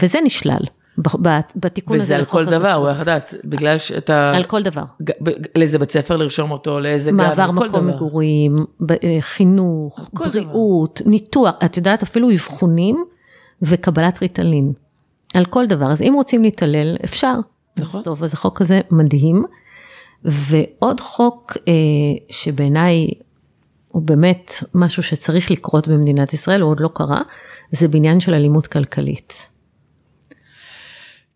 [0.00, 0.64] וזה נשלל.
[1.56, 2.34] בתיקון הזה לחוק.
[2.34, 4.30] וזה על כל דבר, הוא יכול לדעת, בגלל שאתה...
[4.36, 4.82] על כל דבר.
[5.56, 7.86] לאיזה בית ספר לרשום אותו, לאיזה גן, מעבר מקום.
[7.86, 11.10] מגורים, אה, חינוך, בריאות, דבר.
[11.10, 13.04] ניתוח, את יודעת, אפילו אבחונים
[13.62, 14.72] וקבלת ריטלין.
[15.34, 15.92] על כל דבר.
[15.92, 17.34] אז אם רוצים להתעלל, אפשר.
[17.76, 18.00] נכון.
[18.00, 19.44] אז טוב, אז החוק הזה מדהים.
[20.24, 21.72] ועוד חוק אה,
[22.30, 23.08] שבעיניי
[23.92, 27.22] הוא באמת משהו שצריך לקרות במדינת ישראל, הוא עוד לא קרה,
[27.72, 29.50] זה בעניין של אלימות כלכלית.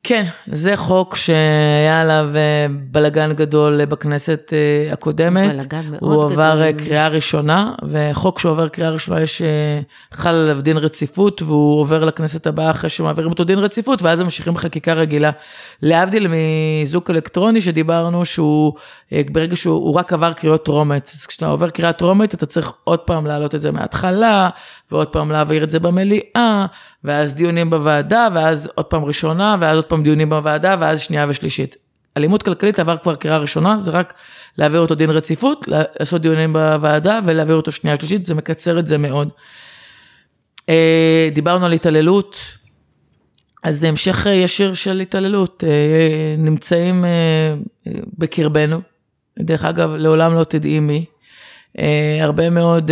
[0.03, 5.51] כן, זה חוק שהיה עליו אה, בלגן גדול בכנסת אה, הקודמת.
[5.57, 6.13] בלגן מאוד גדול.
[6.13, 9.43] הוא עבר אה, קריאה ראשונה, וחוק שעובר קריאה ראשונה יש,
[10.13, 14.55] חל עליו דין רציפות, והוא עובר לכנסת הבאה אחרי שמעבירים אותו דין רציפות, ואז ממשיכים
[14.55, 15.31] בחקיקה רגילה.
[15.83, 18.73] להבדיל מאיזוק אלקטרוני שדיברנו, שהוא,
[19.33, 23.27] ברגע שהוא רק עבר קריאות טרומית, אז כשאתה עובר קריאה טרומית, אתה צריך עוד פעם
[23.27, 24.49] להעלות את זה מההתחלה,
[24.91, 26.67] ועוד פעם להעביר את זה במליאה,
[27.05, 31.77] ואז דיונים בוועדה, ואז עוד פעם ראשונה, ואז עוד פעם דיונים בוועדה, ואז שנייה ושלישית.
[32.17, 34.15] אלימות כלכלית עבר כבר קריאה ראשונה, זה רק
[34.59, 38.99] להעביר אותו דין רציפות, לעשות דיונים בוועדה ולהעביר אותו שנייה שלישית, זה מקצר את זה
[38.99, 39.29] מאוד.
[40.69, 42.37] אה, דיברנו על התעללות,
[43.63, 47.55] אז זה המשך ישיר של התעללות, אה, נמצאים אה,
[48.19, 48.81] בקרבנו,
[49.39, 51.05] דרך אגב, לעולם לא תדעי מי.
[52.21, 52.91] הרבה מאוד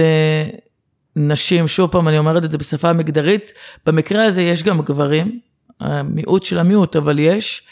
[1.16, 3.52] נשים, שוב פעם, אני אומרת את זה בשפה מגדרית,
[3.86, 5.40] במקרה הזה יש גם גברים,
[5.80, 7.62] המיעוט של המיעוט, אבל יש,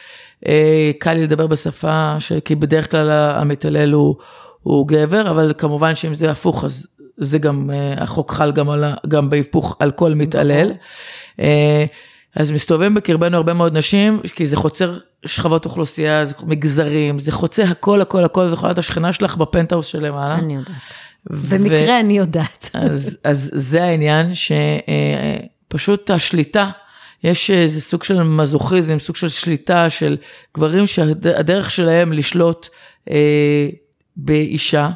[0.46, 2.32] אה, קל לי לדבר בשפה, ש...
[2.32, 4.16] כי בדרך כלל המתעלל הוא,
[4.62, 8.84] הוא גבר, אבל כמובן שאם זה הפוך, אז זה גם, אה, החוק חל גם, על,
[9.08, 10.72] גם בהיפוך על כל מתעלל.
[11.40, 11.84] אה,
[12.36, 17.62] אז מסתובבים בקרבנו הרבה מאוד נשים, כי זה חוצר שכבות אוכלוסייה, זה מגזרים, זה חוצה
[17.62, 20.34] הכל, הכל, הכל, זה יכול להיות השכנה שלך בפנטהאוס שלמעלה.
[20.34, 20.76] אני יודעת.
[21.30, 22.70] במקרה אני יודעת.
[22.72, 26.70] אז, אז זה העניין שפשוט השליטה,
[27.24, 30.16] יש איזה סוג של מזוכיזם, סוג של שליטה של
[30.56, 32.68] גברים שהדרך שלהם לשלוט
[33.10, 33.68] אה,
[34.16, 34.90] באישה,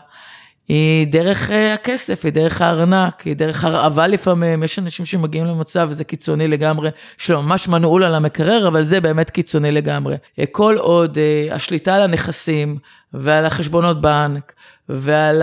[0.68, 5.88] היא דרך אה, הכסף, היא דרך הארנק, היא דרך הרעבה לפעמים, יש אנשים שמגיעים למצב,
[5.90, 10.16] וזה קיצוני לגמרי, שממש מנעול על המקרר, אבל זה באמת קיצוני לגמרי.
[10.38, 12.78] אה, כל עוד אה, השליטה על הנכסים
[13.14, 14.52] ועל החשבונות בנק,
[14.88, 15.42] ועל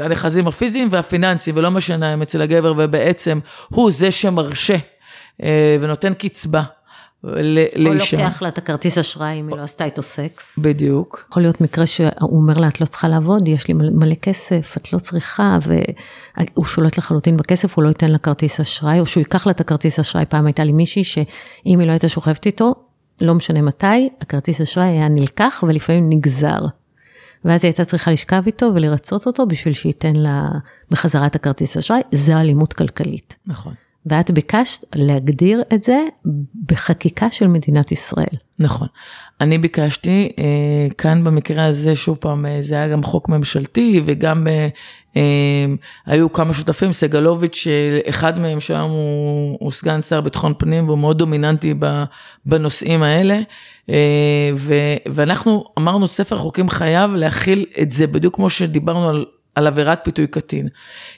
[0.00, 4.76] הנכסים הפיזיים והפיננסיים, ולא משנה אם אצל הגבר, ובעצם הוא זה שמרשה
[5.80, 6.62] ונותן קצבה.
[7.76, 8.16] לאישה.
[8.16, 10.58] או לוקח לה את הכרטיס אשראי אם היא לא עשתה איתו סקס.
[10.58, 11.26] בדיוק.
[11.30, 14.92] יכול להיות מקרה שהוא אומר לה, את לא צריכה לעבוד, יש לי מלא כסף, את
[14.92, 19.46] לא צריכה, והוא שולט לחלוטין בכסף, הוא לא ייתן לה כרטיס אשראי, או שהוא ייקח
[19.46, 20.24] לה את הכרטיס אשראי.
[20.28, 22.74] פעם הייתה לי מישהי שאם היא לא הייתה שוכבת איתו,
[23.20, 26.66] לא משנה מתי, הכרטיס אשראי היה נלקח ולפעמים נגזר.
[27.44, 30.48] ואז היא הייתה צריכה לשכב איתו ולרצות אותו בשביל שייתן לה
[30.90, 33.36] בחזרה את הכרטיס אשראי, זה אלימות כלכלית.
[33.46, 33.74] נכון.
[34.06, 36.04] ואת ביקשת להגדיר את זה
[36.66, 38.36] בחקיקה של מדינת ישראל.
[38.58, 38.88] נכון.
[39.40, 40.44] אני ביקשתי, אה,
[40.98, 44.68] כאן במקרה הזה, שוב פעם, אה, זה היה גם חוק ממשלתי וגם אה,
[46.06, 47.66] היו כמה שותפים, סגלוביץ',
[48.08, 51.74] אחד מהם שהיום הוא, הוא סגן שר ביטחון פנים והוא מאוד דומיננטי
[52.46, 53.40] בנושאים האלה.
[55.06, 59.24] ואנחנו אמרנו, ספר חוקים חייב להכיל את זה, בדיוק כמו שדיברנו על
[59.56, 60.68] על עבירת פיתוי קטין.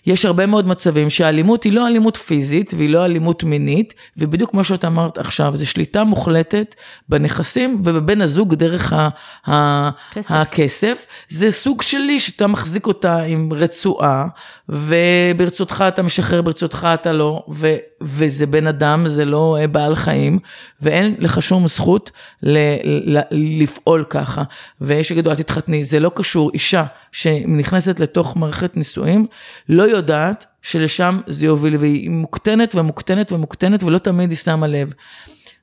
[0.07, 4.64] יש הרבה מאוד מצבים שהאלימות היא לא אלימות פיזית והיא לא אלימות מינית, ובדיוק כמו
[4.64, 6.74] שאת אמרת עכשיו, זה שליטה מוחלטת
[7.09, 9.09] בנכסים ובבן הזוג דרך ה-
[9.46, 9.90] ה-
[10.29, 11.07] הכסף.
[11.29, 14.27] זה סוג שלי שאתה מחזיק אותה עם רצועה,
[14.68, 20.38] וברצותך אתה משחרר, ברצותך אתה לא, ו- וזה בן אדם, זה לא אה, בעל חיים,
[20.81, 22.11] ואין לך שום זכות
[22.42, 24.42] ל- ל- לפעול ככה.
[24.81, 29.26] ויש שיגידו, אל תתחתני, זה לא קשור, אישה שנכנסת לתוך מערכת נישואים,
[29.68, 34.92] לא יודעת שלשם זה יוביל, והיא מוקטנת ומוקטנת ומוקטנת, ולא תמיד היא שמה לב.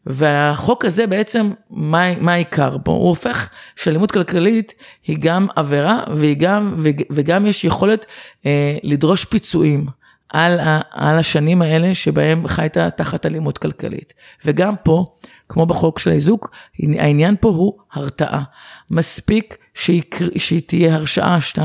[0.05, 2.91] והחוק הזה בעצם, מה, מה העיקר בו?
[2.91, 4.73] הוא הופך שאלימות כלכלית
[5.07, 6.75] היא גם עבירה והיא גם,
[7.09, 8.05] וגם יש יכולת
[8.45, 9.85] אה, לדרוש פיצויים.
[10.29, 14.13] על, ה, על השנים האלה שבהם חיית תחת אלימות כלכלית.
[14.45, 15.05] וגם פה,
[15.49, 16.51] כמו בחוק של האיזוק,
[16.97, 18.43] העניין פה הוא הרתעה.
[18.91, 21.59] מספיק שיקר, שתהיה הרשעה 2-3,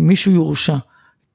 [0.00, 0.76] מישהו יורשע,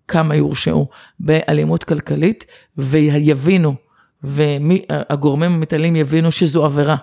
[0.08, 2.46] כמה יורשעו באלימות כלכלית,
[2.78, 3.76] ויבינו,
[4.24, 6.96] והגורמים המתעלים יבינו שזו עבירה.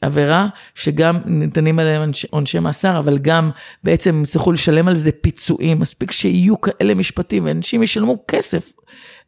[0.00, 3.50] עבירה שגם ניתנים עליהם עונשי מאסר, אבל גם
[3.84, 8.72] בעצם הם יצטרכו לשלם על זה פיצויים, מספיק שיהיו כאלה משפטים, ואנשים ישלמו כסף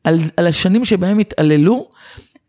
[0.04, 1.90] על, על השנים שבהם התעללו.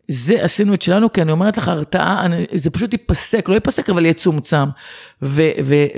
[0.08, 4.06] זה עשינו את שלנו, כי אני אומרת לך, הרתעה, זה פשוט ייפסק, לא ייפסק, אבל
[4.06, 4.68] יצומצם.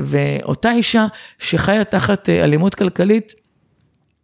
[0.03, 1.07] ואותה אישה
[1.39, 3.33] שחיה תחת אה, אלימות כלכלית,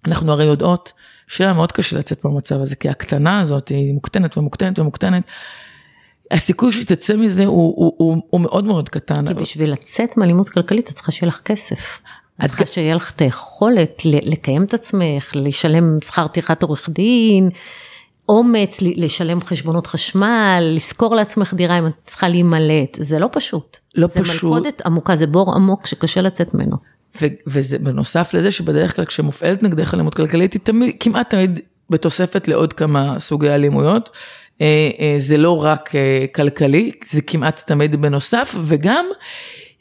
[0.07, 0.93] אנחנו הרי יודעות
[1.31, 5.23] שלה מאוד קשה לצאת במצב הזה, כי הקטנה הזאת היא מוקטנת ומוקטנת ומוקטנת.
[6.31, 9.27] הסיכוי שתצא מזה הוא, הוא, הוא, הוא מאוד מאוד קטן.
[9.27, 12.01] כי בשביל לצאת מאלימות כלכלית את צריכה שיהיה לך כסף.
[12.45, 17.51] את צריכה שיהיה לך את היכולת לקיים את עצמך, לשלם שכר טרחת עורך דין,
[18.29, 23.77] אומץ לשלם חשבונות חשמל, לשכור לעצמך דירה אם את צריכה להימלט, זה לא פשוט.
[23.95, 24.27] לא זה פשוט.
[24.27, 26.77] זה מלכודת עמוקה, זה בור עמוק שקשה לצאת ממנו.
[27.23, 32.49] ו- וזה בנוסף לזה שבדרך כלל כשמופעלת נגדך אלימות כלכלית היא תמיד, כמעט תמיד בתוספת
[32.49, 34.11] לעוד כמה סוגי אלימויות.
[34.61, 39.07] אה, אה, זה לא רק אה, כלכלי, זה כמעט תמיד בנוסף, וגם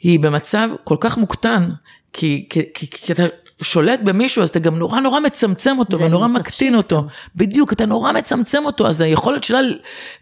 [0.00, 1.70] היא במצב כל כך מוקטן,
[2.12, 3.22] כי, כי, כי, כי אתה
[3.62, 7.04] שולט במישהו, אז אתה גם נורא נורא מצמצם אותו ונורא מקטין אותו.
[7.36, 9.60] בדיוק, אתה נורא מצמצם אותו, אז היכולת שלה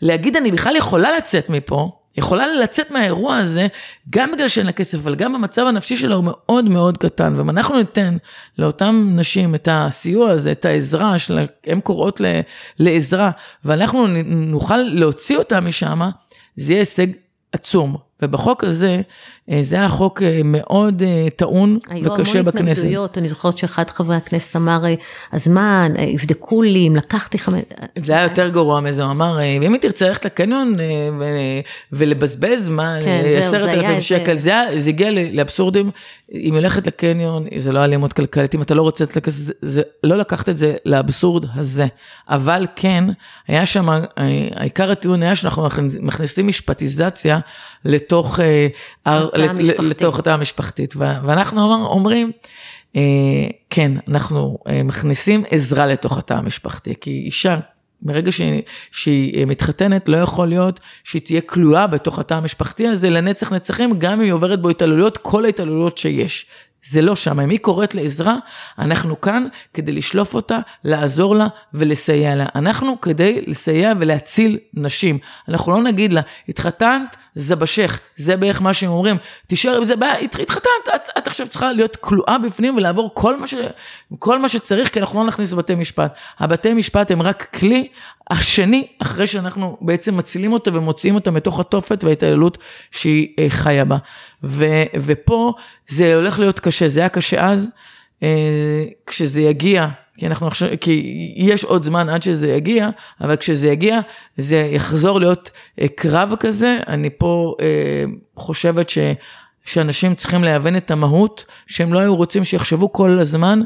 [0.03, 3.67] להגיד, אני בכלל יכולה לצאת מפה, יכולה לצאת מהאירוע הזה,
[4.11, 7.35] גם בגלל שאין לה כסף, אבל גם במצב הנפשי שלה הוא מאוד מאוד קטן.
[7.37, 8.17] ואם אנחנו ניתן
[8.59, 12.21] לאותן נשים את הסיוע הזה, את העזרה, שהן קוראות
[12.79, 13.31] לעזרה,
[13.65, 16.01] ואנחנו נוכל להוציא אותה משם,
[16.57, 17.07] זה יהיה הישג
[17.53, 18.08] עצום.
[18.23, 19.01] ובחוק הזה,
[19.51, 22.33] אה, זה היה חוק אה, מאוד אה, טעון וקשה בכנסת.
[22.33, 24.85] היו המון התנגדויות, אני זוכרת שאחד חברי הכנסת אמר,
[25.33, 27.63] אז מה, יבדקו לי אם לקחתי חמש...
[27.99, 30.77] זה היה יותר גרוע מזה, הוא אמר, אם היא תרצה ללכת לקניון
[31.93, 35.91] ולבזבז, מה, כן, עשרת אלפים שקל, זה, זה הגיע לאבסורדים,
[36.33, 39.83] אם היא הולכת לקניון, זה לא אלימות כלכלית, אם אתה לא רוצה לתת זה, זה
[40.05, 41.87] לא לקחת את זה לאבסורד הזה.
[42.29, 43.05] אבל כן,
[43.49, 43.89] היה שם,
[44.57, 45.69] העיקר הטיעון היה שאנחנו
[46.01, 47.39] מכניסים משפטיזציה.
[47.89, 48.41] לתוך,
[49.79, 50.95] לתוך התא המשפחתית.
[50.97, 52.33] ואנחנו אומרים,
[53.71, 57.59] כן, אנחנו מכניסים עזרה לתוך התא המשפחתי, כי אישה
[58.03, 63.53] מרגע שהיא, שהיא מתחתנת, לא יכול להיות שהיא תהיה כלואה בתוך התא המשפחתי הזה לנצח
[63.53, 66.47] נצחים, גם אם היא עוברת בו התעללויות, כל ההתעללויות שיש.
[66.85, 68.37] זה לא שם, אם היא קוראת לעזרה,
[68.79, 72.47] אנחנו כאן כדי לשלוף אותה, לעזור לה ולסייע לה.
[72.55, 75.19] אנחנו כדי לסייע ולהציל נשים.
[75.49, 79.95] אנחנו לא נגיד לה, התחתנת, זה בשך, זה בערך מה שהם אומרים, תישאר עם זה
[80.23, 83.55] התחתנת, את, את עכשיו צריכה להיות כלואה בפנים ולעבור כל מה, ש,
[84.19, 86.15] כל מה שצריך, כי אנחנו לא נכניס לבתי משפט.
[86.39, 87.89] הבתי משפט הם רק כלי
[88.31, 92.59] השני, אחרי שאנחנו בעצם מצילים אותה ומוציאים אותה מתוך התופת וההתעללות
[92.91, 93.97] שהיא אה, חיה בה.
[94.45, 95.55] ו, ופה
[95.89, 97.69] זה הולך להיות קשה, זה היה קשה אז,
[98.23, 99.89] אה, כשזה יגיע
[100.19, 102.89] כי אנחנו עכשיו, כי יש עוד זמן עד שזה יגיע,
[103.21, 104.01] אבל כשזה יגיע,
[104.37, 105.51] זה יחזור להיות
[105.81, 106.79] אה, קרב כזה.
[106.89, 107.67] אני פה אה,
[108.37, 108.99] חושבת ש,
[109.65, 113.61] שאנשים צריכים להבין את המהות, שהם לא היו רוצים שיחשבו כל הזמן,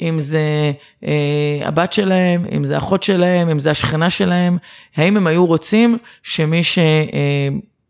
[0.00, 0.72] אם זה
[1.04, 4.58] אה, הבת שלהם, אם זה אחות שלהם, אם זה השכנה שלהם,
[4.96, 6.60] האם הם היו רוצים שמי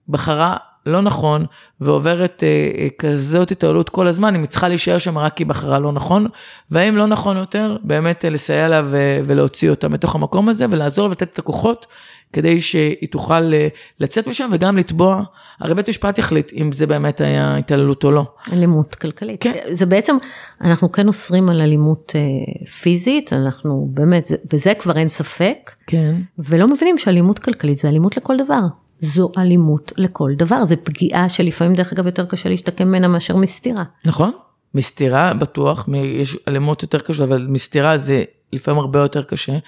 [0.09, 1.47] שבחרה לא נכון
[1.81, 5.49] ועוברת אה, אה, כזאת התעללות כל הזמן, אם היא צריכה להישאר שם רק כי היא
[5.49, 6.27] בחרה לא נכון,
[6.71, 11.07] והאם לא נכון יותר באמת אה, לסייע לה ו- ולהוציא אותה מתוך המקום הזה ולעזור
[11.07, 11.87] ולתת את הכוחות
[12.33, 13.69] כדי שהיא תוכל אה,
[14.01, 15.23] לצאת משם וגם לתבוע,
[15.61, 18.25] הרי בית משפט יחליט אם זה באמת היה התעללות או לא.
[18.53, 19.43] אלימות כלכלית.
[19.43, 19.53] כן.
[19.73, 20.17] זה בעצם,
[20.61, 22.21] אנחנו כן אוסרים על אלימות אה,
[22.67, 25.71] פיזית, אנחנו באמת, זה, בזה כבר אין ספק.
[25.87, 26.15] כן.
[26.39, 28.61] ולא מבינים שאלימות כלכלית זה אלימות לכל דבר.
[29.03, 33.85] זו אלימות לכל דבר, זה פגיעה שלפעמים דרך אגב יותר קשה להשתקם ממנה מאשר מסתירה.
[34.05, 34.31] נכון,
[34.75, 35.89] מסתירה בטוח,
[36.21, 39.59] יש אלימות יותר קשה, אבל מסתירה זה לפעמים הרבה יותר קשה.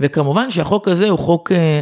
[0.00, 1.80] וכמובן שהחוק הזה הוא חוק, אה,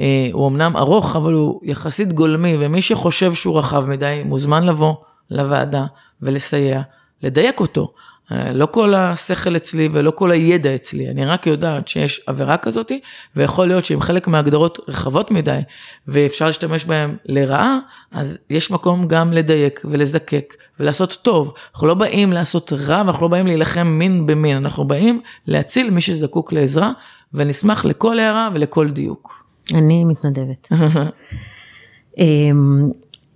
[0.00, 4.94] אה, הוא אמנם ארוך, אבל הוא יחסית גולמי, ומי שחושב שהוא רחב מדי, מוזמן לבוא
[5.30, 5.86] לוועדה
[6.22, 6.82] ולסייע,
[7.22, 7.92] לדייק אותו.
[8.30, 13.00] לא כל השכל אצלי ולא כל הידע אצלי, אני רק יודעת שיש עבירה כזאתי,
[13.36, 15.60] ויכול להיות שאם חלק מההגדרות רחבות מדי,
[16.08, 17.78] ואפשר להשתמש בהן לרעה,
[18.12, 21.52] אז יש מקום גם לדייק ולזקק ולעשות טוב.
[21.72, 26.00] אנחנו לא באים לעשות רע, ואנחנו לא באים להילחם מין במין, אנחנו באים להציל מי
[26.00, 26.92] שזקוק לעזרה,
[27.34, 29.44] ונשמח לכל הערה ולכל דיוק.
[29.74, 30.68] אני מתנדבת.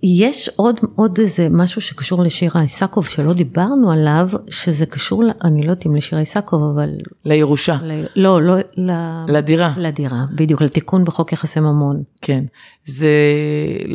[0.03, 5.71] יש עוד, עוד איזה משהו שקשור לשירה איסקוב שלא דיברנו עליו, שזה קשור, אני לא
[5.71, 6.89] יודעת אם לשירה איסקוב, אבל...
[7.25, 7.77] לירושה.
[7.83, 8.05] ל...
[8.15, 8.91] לא, לא, ל...
[9.27, 9.73] לדירה.
[9.77, 12.03] לדירה, בדיוק, לתיקון בחוק יחסי ממון.
[12.21, 12.43] כן,
[12.85, 13.11] זה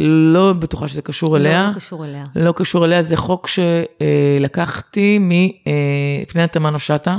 [0.02, 1.68] לא בטוחה שזה קשור אליה.
[1.68, 2.24] לא קשור אליה.
[2.36, 7.18] לא קשור אליה, זה חוק שלקחתי מפנינה תמנו שטה.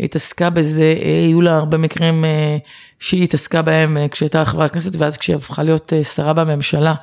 [0.00, 0.94] התעסקה בזה,
[1.26, 2.56] היו לה הרבה מקרים אה,
[2.98, 6.94] שהיא התעסקה בהם אה, כשהייתה חברת כנסת, ואז כשהיא הפכה להיות אה, שרה בממשלה,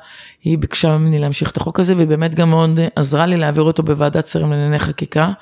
[0.44, 3.82] היא ביקשה ממני להמשיך את החוק הזה, והיא באמת גם מאוד עזרה לי להעביר אותו
[3.82, 5.32] בוועדת שרים לענייני חקיקה,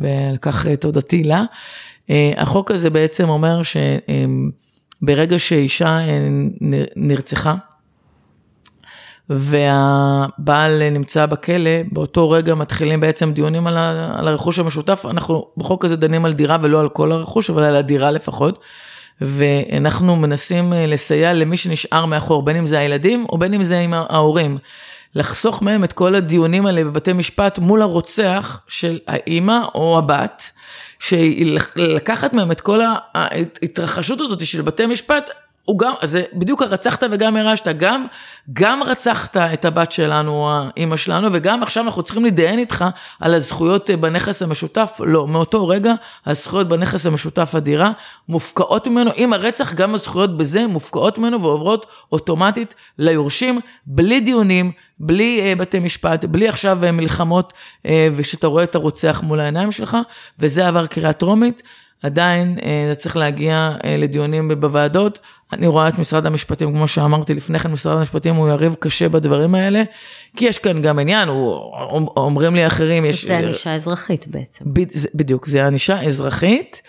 [0.00, 1.44] ועל כך תודתי לה.
[2.36, 3.60] החוק הזה בעצם אומר
[5.02, 5.98] שברגע שאישה
[6.96, 7.54] נרצחה,
[9.30, 15.06] והבעל נמצא בכלא, באותו רגע מתחילים בעצם דיונים על, ה, על הרכוש המשותף.
[15.10, 18.58] אנחנו בחוק הזה דנים על דירה ולא על כל הרכוש, אבל על הדירה לפחות.
[19.20, 23.80] ואנחנו מנסים אה, לסייע למי שנשאר מאחור, בין אם זה הילדים או בין אם זה
[23.80, 24.58] עם ההורים.
[25.14, 30.50] לחסוך מהם את כל הדיונים האלה בבתי משפט מול הרוצח של האימא או הבת,
[30.98, 32.80] שלקחת מהם את כל
[33.14, 35.30] ההתרחשות הזאת של בתי משפט,
[35.70, 38.06] הוא גם, זה בדיוק הרצחת וגם ירשת, גם,
[38.52, 42.84] גם רצחת את הבת שלנו, האימא שלנו, וגם עכשיו אנחנו צריכים להתדיין איתך
[43.20, 45.00] על הזכויות בנכס המשותף.
[45.04, 45.94] לא, מאותו רגע
[46.26, 47.90] הזכויות בנכס המשותף הדירה
[48.28, 55.52] מופקעות ממנו, עם הרצח גם הזכויות בזה מופקעות ממנו ועוברות אוטומטית ליורשים, בלי דיונים, בלי
[55.54, 59.96] uh, בתי משפט, בלי עכשיו uh, מלחמות, uh, ושאתה רואה את הרוצח מול העיניים שלך,
[60.38, 61.62] וזה עבר קריאה טרומית.
[62.02, 62.58] עדיין
[62.88, 65.18] זה צריך להגיע לדיונים בוועדות.
[65.52, 69.54] אני רואה את משרד המשפטים, כמו שאמרתי לפני כן, משרד המשפטים הוא יריב קשה בדברים
[69.54, 69.82] האלה,
[70.36, 71.72] כי יש כאן גם עניין, הוא,
[72.16, 73.24] אומרים לי אחרים, יש...
[73.24, 74.64] זה ענישה אזרחית בעצם.
[74.72, 76.82] ב, זה, בדיוק, זה ענישה אזרחית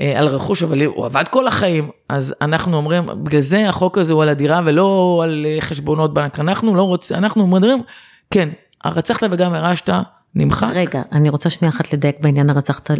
[0.00, 4.12] אה, על רכוש, אבל הוא עבד כל החיים, אז אנחנו אומרים, בגלל זה החוק הזה
[4.12, 7.82] הוא על הדירה ולא על חשבונות בנק, אנחנו לא רוצים, אנחנו אומרים,
[8.30, 8.48] כן,
[8.84, 9.90] הרצחת וגם הרשת,
[10.34, 10.68] נמחק.
[10.74, 12.90] רגע, אני רוצה שנייה אחת לדייק בעניין הרצחת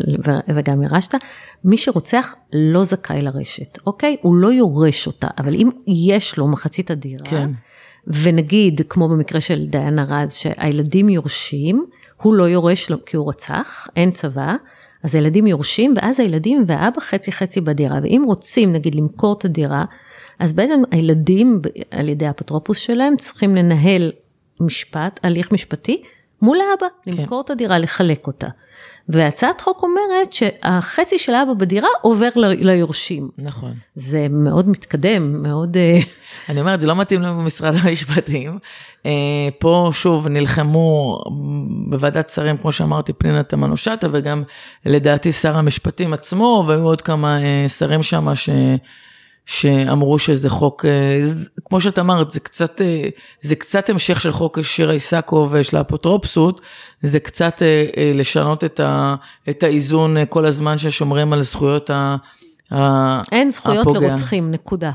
[0.56, 1.14] וגם ירשת.
[1.64, 4.16] מי שרוצח לא זכאי לרשת, אוקיי?
[4.22, 7.50] הוא לא יורש אותה, אבל אם יש לו מחצית הדירה, כן.
[8.06, 11.84] ונגיד, כמו במקרה של דיין ארז, שהילדים יורשים,
[12.22, 14.54] הוא לא יורש לו כי הוא רצח, אין צבא,
[15.02, 19.84] אז הילדים יורשים, ואז הילדים והאבא חצי חצי בדירה, ואם רוצים נגיד למכור את הדירה,
[20.38, 21.60] אז בעצם הילדים
[21.90, 24.12] על ידי האפוטרופוס שלהם צריכים לנהל
[24.60, 26.02] משפט, הליך משפטי,
[26.42, 27.12] מול האבא, כן.
[27.12, 28.48] למכור את הדירה, לחלק אותה.
[29.08, 33.30] והצעת חוק אומרת שהחצי של האבא בדירה עובר ליורשים.
[33.38, 33.74] נכון.
[33.94, 35.76] זה מאוד מתקדם, מאוד...
[35.76, 36.00] אה,
[36.48, 38.58] אני אומרת, זה לא מתאים לנו במשרד המשפטים.
[39.06, 41.20] אה, פה שוב נלחמו
[41.90, 44.42] בוועדת שרים, כמו שאמרתי, פנינה תמנו שטה, וגם
[44.86, 48.48] לדעתי שר המשפטים עצמו, והיו עוד כמה אה, שרים שם ש...
[49.46, 51.24] שאמרו שזה חוק, אה,
[51.64, 53.08] כמו שאת אמרת, זה קצת, אה,
[53.42, 56.60] זה קצת המשך של חוק שירה איסקוב של האפוטרופסות,
[57.02, 59.14] זה קצת אה, לשנות את, ה,
[59.50, 62.16] את האיזון כל הזמן ששומרים על זכויות ה...
[63.32, 64.00] אין זכויות הפוגע.
[64.00, 64.90] לרוצחים, נקודה.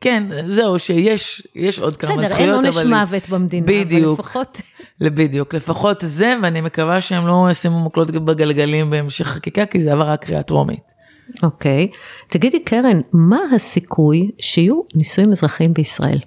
[0.00, 2.68] כן, זהו, שיש יש עוד כמה בסדר, זכויות, אבל...
[2.68, 4.60] בסדר, אין עונש מוות במדינה, בדיוק, אבל לפחות...
[5.00, 10.10] בדיוק, לפחות זה, ואני מקווה שהם לא ישימו מקלות בגלגלים בהמשך חקיקה, כי זה עבר
[10.10, 10.87] רק קריאה טרומית.
[11.42, 11.88] אוקיי.
[11.92, 11.96] Okay.
[12.28, 16.18] תגידי, קרן, מה הסיכוי שיהיו נישואים אזרחיים בישראל?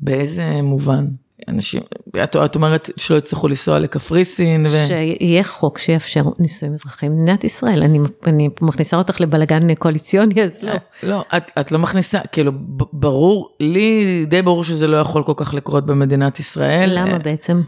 [0.00, 1.06] באיזה מובן?
[1.48, 1.82] אנשים,
[2.24, 4.68] את, את אומרת שלא יצטרכו לנסוע לקפריסין ו...
[4.68, 7.82] שיהיה חוק שיאפשר נישואים אזרחיים במדינת ישראל.
[7.82, 10.72] אני, אני מכניסה אותך לבלגן קואליציוני, אז לא.
[11.02, 12.52] לא, את, את לא מכניסה, כאילו,
[12.92, 16.90] ברור, לי די ברור שזה לא יכול כל כך לקרות במדינת ישראל.
[16.92, 17.62] למה בעצם?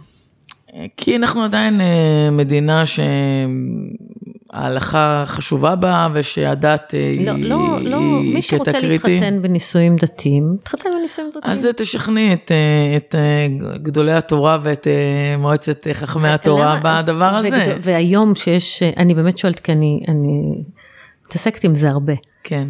[0.96, 2.82] כי אנחנו עדיין אה, מדינה
[4.52, 8.88] שההלכה חשובה בה ושהדת אה, לא, היא, לא, לא, היא מי שרוצה קריטי.
[8.88, 11.52] להתחתן בנישואים דתיים, תחתן בנישואים דתיים.
[11.52, 13.14] אז תשכנעי את, אה, את
[13.82, 14.86] גדולי התורה ואת
[15.38, 17.02] מועצת חכמי התורה למה?
[17.02, 17.48] בדבר הזה.
[17.48, 17.78] וגד...
[17.82, 20.64] והיום שיש, אני באמת שואלת כי אני, אני
[21.26, 22.14] מתעסקת עם זה הרבה.
[22.44, 22.68] כן.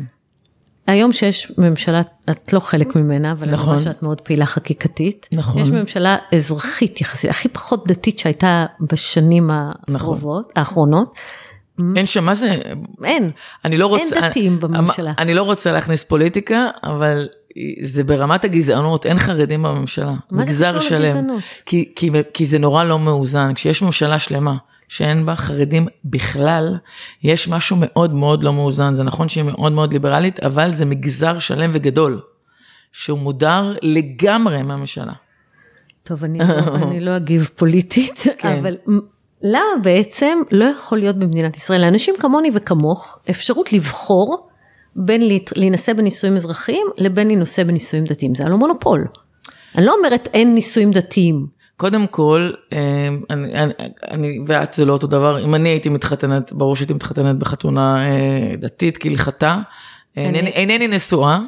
[0.87, 3.59] היום שיש ממשלה, את לא חלק ממנה, אבל נכון.
[3.59, 5.28] אני רואה שאת מאוד פעילה חקיקתית.
[5.33, 5.62] נכון.
[5.62, 10.53] יש ממשלה אזרחית יחסית, הכי פחות דתית שהייתה בשנים הקרובות, נכון.
[10.57, 11.14] האחרונות.
[11.97, 12.62] אין שם, מה זה?
[13.05, 13.31] אין.
[13.64, 14.16] אני לא רוצה...
[14.16, 15.12] אין דתיים אני, בממשלה.
[15.18, 17.28] אני לא רוצה להכניס פוליטיקה, אבל
[17.83, 20.14] זה ברמת הגזענות, אין חרדים בממשלה.
[20.31, 21.43] מה זה קשור לגזענות?
[21.66, 23.55] כי, כי, כי זה נורא לא מאוזן.
[23.55, 24.57] כשיש ממשלה שלמה,
[24.89, 26.76] שאין בה חרדים בכלל,
[27.22, 28.95] יש משהו מאוד מאוד לא מאוזן.
[28.95, 32.20] זה נכון שהיא מאוד מאוד ליברלית, אבל זה מגזר שלם וגדול,
[32.93, 35.12] שהוא מודר לגמרי מהממשלה.
[36.03, 38.59] טוב, אני לא, אני לא אגיב פוליטית, כן.
[38.59, 38.76] אבל
[39.43, 44.49] למה בעצם לא יכול להיות במדינת ישראל, לאנשים כמוני וכמוך, אפשרות לבחור
[44.97, 45.22] בין
[45.57, 49.07] להינשא בנישואים אזרחיים לבין להינשא בנישואים דתיים, זה הלא מונופול.
[49.74, 51.47] אני לא אומרת אין נישואים דתיים.
[51.76, 52.78] קודם כל, אמ,
[53.30, 53.72] אני, אני,
[54.11, 58.57] אני ואת זה לא אותו דבר, אם אני הייתי מתחתנת, ברור שהייתי מתחתנת בחתונה אה,
[58.57, 59.59] דתית כהלכתה,
[60.16, 61.38] אינני, אינני נשואה.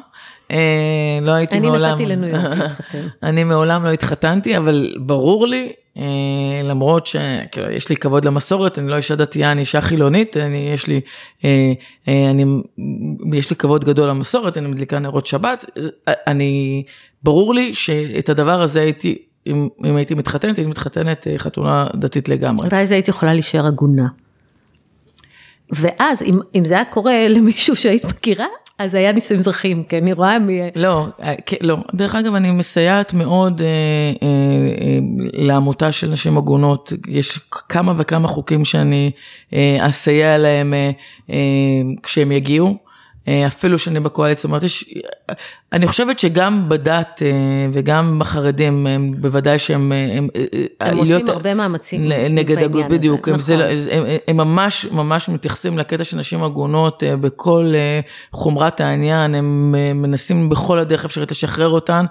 [0.53, 3.07] אה, לא הייתי אני מעולם, אני נסעתי לניו יורק להתחתן.
[3.23, 6.03] אני מעולם לא התחתנתי, אבל ברור לי, אה,
[6.63, 11.01] למרות שיש לי כבוד למסורת, אני לא אישה דתייה, אני אישה חילונית, אני, יש, לי,
[12.07, 12.45] אני,
[13.33, 15.65] יש לי כבוד גדול למסורת, אני מדליקה נרות שבת,
[16.07, 16.83] אני,
[17.23, 22.29] ברור לי שאת הדבר הזה הייתי אם, אם הייתי מתחתנת, הייתי מתחתנת אה, חתונה דתית
[22.29, 22.67] לגמרי.
[22.71, 24.07] ואז היית יכולה להישאר עגונה.
[25.71, 28.47] ואז, אם, אם זה היה קורה למישהו שהיית מכירה,
[28.79, 30.61] אז היה נישואים אזרחיים, כי אני רואה מי...
[30.75, 31.77] לא, אה, כן, לא.
[31.93, 34.99] דרך אגב, אני מסייעת מאוד אה, אה, אה,
[35.33, 36.93] לעמותה של נשים עגונות.
[37.07, 37.37] יש
[37.69, 39.11] כמה וכמה חוקים שאני
[39.53, 40.91] אה, אסייע להם אה,
[41.29, 41.35] אה,
[42.03, 42.77] כשהם יגיעו.
[43.27, 44.93] אה, אפילו שאני בקואליציה, זאת אומרת, יש,
[45.73, 47.31] אני חושבת שגם בדת אה,
[47.73, 49.91] וגם בחרדים, הם בוודאי שהם...
[49.91, 50.27] אה, הם,
[50.81, 53.45] הם עושים להיות, הרבה מאמצים נגד הגות, בדיוק, הם, נכון.
[53.45, 57.73] זה, הם, הם ממש ממש מתייחסים לקטע של נשים עגונות בכל
[58.31, 62.05] חומרת העניין, הם מנסים בכל הדרך אפשרית לשחרר אותן,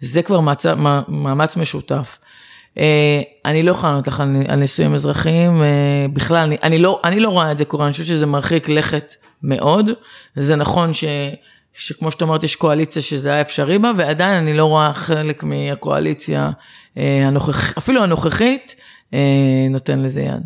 [0.00, 0.66] זה כבר מאמץ,
[1.08, 2.18] מאמץ משותף.
[3.44, 5.62] אני לא יכולה לענות לך על נישואים אזרחיים,
[6.12, 9.14] בכלל, אני, אני, לא, אני לא רואה את זה קורה, אני חושבת שזה מרחיק לכת.
[9.42, 9.86] מאוד,
[10.36, 11.04] וזה נכון ש,
[11.72, 16.50] שכמו שאת אומרת, יש קואליציה שזה היה אפשרי בה, ועדיין אני לא רואה חלק מהקואליציה
[16.98, 18.74] אה, הנוכח, אפילו הנוכחית,
[19.14, 19.18] אה,
[19.70, 20.42] נותן לזה יד.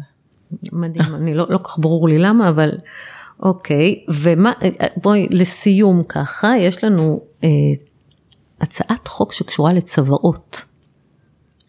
[0.73, 2.71] מדהים, אני לא, לא כך ברור לי למה, אבל
[3.41, 4.53] אוקיי, ומה,
[4.97, 7.49] בואי, לסיום ככה, יש לנו אה,
[8.61, 10.65] הצעת חוק שקשורה לצוואות.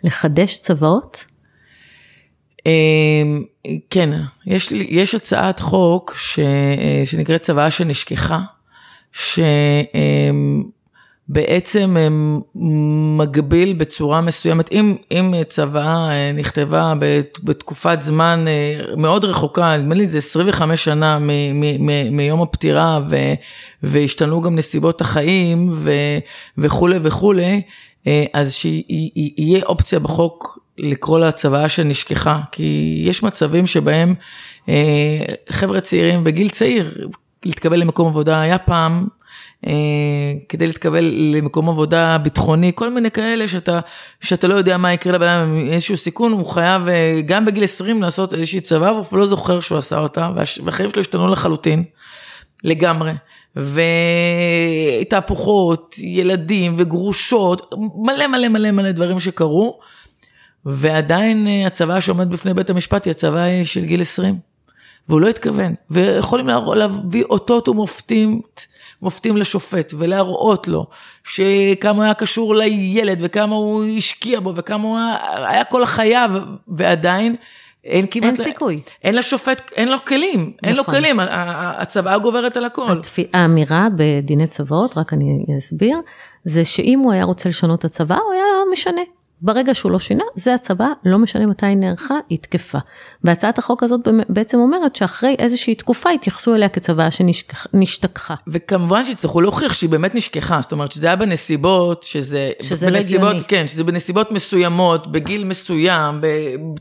[0.04, 1.26] לחדש צוואות?
[2.66, 3.44] אמ,
[3.90, 4.10] כן,
[4.46, 8.40] יש, יש הצעת חוק ש, אה, שנקראת צוואה שנשכחה,
[11.30, 11.96] שבעצם
[13.18, 16.94] מגביל בצורה מסוימת, אם, אם צוואה אה, נכתבה
[17.44, 23.00] בתקופת זמן אה, מאוד רחוקה, נדמה לי זה 25 שנה מ, מ, מ, מיום הפטירה,
[23.10, 23.16] ו,
[23.84, 25.92] והשתנו גם נסיבות החיים ו,
[26.58, 27.62] וכולי וכולי,
[28.34, 34.16] אז שיהיה אופציה בחוק לקרוא לה צוואה שנשכחה, כי יש מצבים שבהם
[34.70, 37.08] אה, חבר'ה צעירים בגיל צעיר,
[37.46, 39.08] להתקבל למקום עבודה היה פעם
[40.50, 43.80] כדי להתקבל למקום עבודה ביטחוני, כל מיני כאלה שאתה,
[44.22, 46.82] שאתה לא יודע מה יקרה לבן אדם איזשהו סיכון, הוא חייב
[47.26, 50.30] גם בגיל 20 לעשות איזושהי צבא, והוא לא זוכר שהוא עשה אותה,
[50.66, 51.84] והחיים שלו השתנו לחלוטין,
[52.64, 53.12] לגמרי.
[55.02, 59.80] ותהפוכות, ילדים וגרושות, מלא מלא מלא מלא דברים שקרו,
[60.66, 64.36] ועדיין אה, הצבא שעומד בפני בית המשפט היא הצבא של גיל 20,
[65.08, 68.42] והוא לא התכוון, ויכולים להביא אותות ומופתים.
[69.04, 70.86] מופתים לשופט ולהראות לו
[71.24, 74.98] שכמה היה קשור לילד וכמה הוא השקיע בו וכמה הוא
[75.48, 76.32] היה, כל חייו
[76.68, 77.36] ועדיין
[77.84, 78.26] אין כמעט...
[78.26, 78.82] אין סיכוי.
[79.04, 80.54] אין לשופט, אין לו כלים, נכון.
[80.64, 80.96] אין לו נכון.
[80.96, 82.88] כלים, הצוואה גוברת על הכל.
[83.34, 85.98] האמירה בדיני צוואות, רק אני אסביר,
[86.44, 89.02] זה שאם הוא היה רוצה לשנות את הצוואה, הוא היה משנה.
[89.44, 92.78] ברגע שהוא לא שינה, זה הצבא, לא משנה מתי היא נערכה, היא תקפה.
[93.24, 98.36] והצעת החוק הזאת בעצם אומרת שאחרי איזושהי תקופה יתייחסו אליה כצבא שנשתכחה.
[98.48, 102.52] וכמובן שיצטרכו להוכיח שהיא באמת נשכחה, זאת אומרת שזה היה בנסיבות, שזה...
[102.62, 103.44] שזה לא הגיוני.
[103.48, 106.22] כן, שזה בנסיבות מסוימות, בגיל מסוים,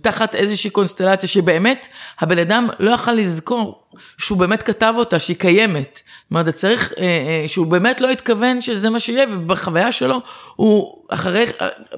[0.00, 1.86] תחת איזושהי קונסטלציה שבאמת
[2.20, 3.82] הבן אדם לא יכל לזכור
[4.18, 6.01] שהוא באמת כתב אותה, שהיא קיימת.
[6.22, 10.20] זאת אומרת, צריך, אה, אה, שהוא באמת לא התכוון שזה מה שיהיה, ובחוויה שלו,
[10.57, 11.45] הוא אחרי,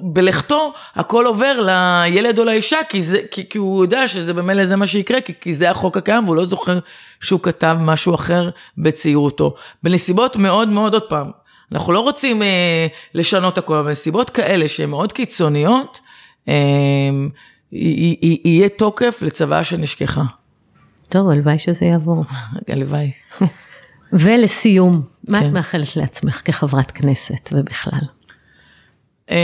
[0.00, 4.76] בלכתו, הכל עובר לילד או לאישה, כי, זה, כי, כי הוא יודע שזה במילא זה
[4.76, 6.78] מה שיקרה, כי, כי זה החוק הקיים, והוא לא זוכר
[7.20, 9.54] שהוא כתב משהו אחר בצעירותו.
[9.82, 11.30] בנסיבות מאוד מאוד, עוד פעם,
[11.72, 16.00] אנחנו לא רוצים אה, לשנות הכל, אבל בנסיבות כאלה שהן מאוד קיצוניות,
[16.48, 16.54] אה,
[18.44, 20.22] יהיה תוקף לצוואה שנשכחה.
[21.08, 22.24] טוב, הלוואי שזה יעבור.
[22.68, 23.10] הלוואי.
[24.12, 25.46] ולסיום, מה כן.
[25.46, 28.00] את מאחלת לעצמך כחברת כנסת ובכלל?
[29.30, 29.36] אמ,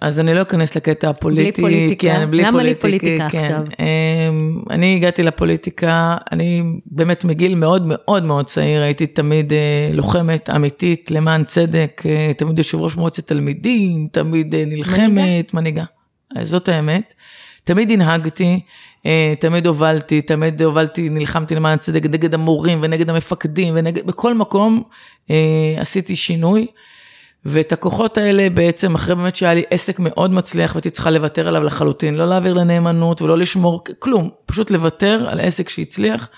[0.00, 1.62] אז אני לא אכנס לקטע הפוליטי.
[1.62, 2.06] בלי פוליטיקה?
[2.06, 3.38] כן, בלי למה לי פוליטיקה כן.
[3.38, 3.62] עכשיו?
[3.78, 10.50] אמ, אני הגעתי לפוליטיקה, אני באמת מגיל מאוד מאוד מאוד צעיר, הייתי תמיד אה, לוחמת
[10.50, 15.84] אמיתית למען צדק, אה, תמיד יושב ראש מועצת תלמידים, תמיד אה, נלחמת, מנהיגה.
[16.42, 17.14] זאת האמת.
[17.70, 18.60] תמיד הנהגתי.
[19.06, 24.82] אה, תמיד הובלתי, תמיד הובלתי, נלחמתי למען הצדק נגד המורים ונגד המפקדים ונגד, בכל מקום
[25.30, 26.66] אה, עשיתי שינוי.
[27.44, 31.62] ואת הכוחות האלה בעצם, אחרי באמת שהיה לי עסק מאוד מצליח והייתי צריכה לוותר עליו
[31.62, 36.28] לחלוטין, לא להעביר לנאמנות ולא לשמור, כלום, פשוט לוותר על עסק שהצליח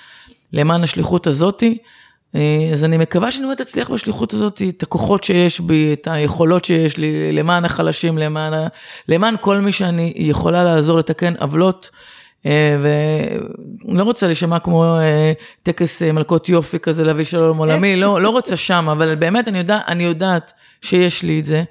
[0.52, 1.78] למען השליחות הזאתי.
[2.36, 6.64] אה, אז אני מקווה שאני באמת אצליח בשליחות הזאת, את הכוחות שיש בי, את היכולות
[6.64, 8.52] שיש לי, למען החלשים, למען,
[9.08, 11.90] למען כל מי שאני יכולה לעזור לתקן עוולות.
[12.46, 18.22] אה, ואני לא רוצה להישמע כמו אה, טקס מלכות יופי כזה להביא שלום עולמי, לא,
[18.22, 20.52] לא רוצה שם, אבל באמת אני, יודע, אני יודעת
[20.82, 21.62] שיש לי את זה,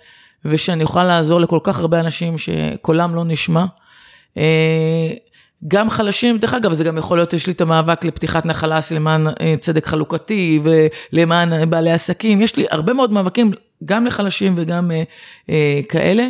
[0.45, 3.66] ושאני יכולה לעזור לכל כך הרבה אנשים שקולם לא נשמע.
[5.68, 9.28] גם חלשים, דרך אגב, זה גם יכול להיות, יש לי את המאבק לפתיחת נחלס למען
[9.59, 13.51] צדק חלוקתי ולמען בעלי עסקים, יש לי הרבה מאוד מאבקים,
[13.86, 14.91] גם לחלשים וגם
[15.89, 16.28] כאלה.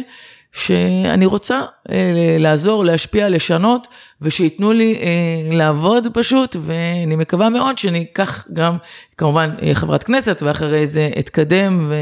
[0.53, 1.61] שאני רוצה
[1.91, 3.87] אה, לעזור, להשפיע, לשנות,
[4.21, 8.77] ושייתנו לי אה, לעבוד פשוט, ואני מקווה מאוד שאני אקח גם,
[9.17, 11.95] כמובן, חברת כנסת, ואחרי זה אתקדם ו...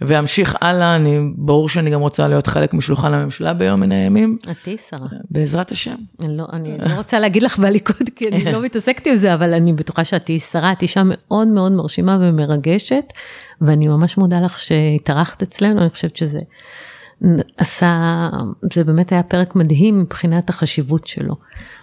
[0.00, 4.38] ואמשיך הלאה, אני, ברור שאני גם רוצה להיות חלק משולחן הממשלה ביום מן הימים.
[4.50, 5.06] את תהיי שרה.
[5.30, 5.94] בעזרת השם.
[6.20, 9.54] אני לא, אני לא רוצה להגיד לך בליכוד, כי אני לא מתעסקת עם זה, אבל
[9.54, 13.04] אני בטוחה שאת תהיי שרה, את אישה מאוד מאוד מרשימה ומרגשת,
[13.60, 16.40] ואני ממש מודה לך שהתארחת אצלנו, אני חושבת שזה
[17.56, 18.28] עשה,
[18.72, 21.34] זה באמת היה פרק מדהים מבחינת החשיבות שלו.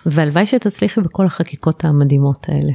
[0.05, 2.72] והלוואי שתצליחי בכל החקיקות המדהימות האלה.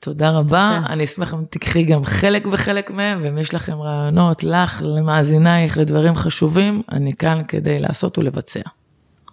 [0.00, 0.92] תודה רבה, תודה.
[0.92, 6.14] אני אשמח אם תקחי גם חלק בחלק מהם, ואם יש לכם רעיונות, לך, למאזינייך, לדברים
[6.14, 8.60] חשובים, אני כאן כדי לעשות ולבצע.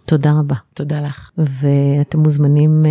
[0.05, 0.55] תודה רבה.
[0.73, 1.31] תודה לך.
[1.37, 2.83] ואתם מוזמנים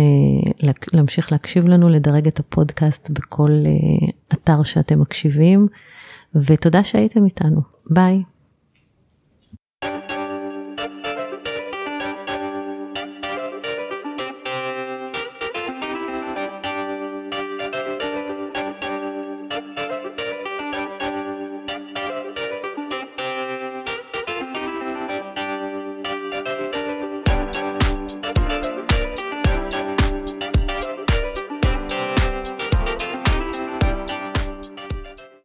[0.63, 5.67] uh, להמשיך להקשיב לנו, לדרג את הפודקאסט בכל uh, אתר שאתם מקשיבים,
[6.35, 7.61] ותודה שהייתם איתנו.
[7.89, 8.23] ביי.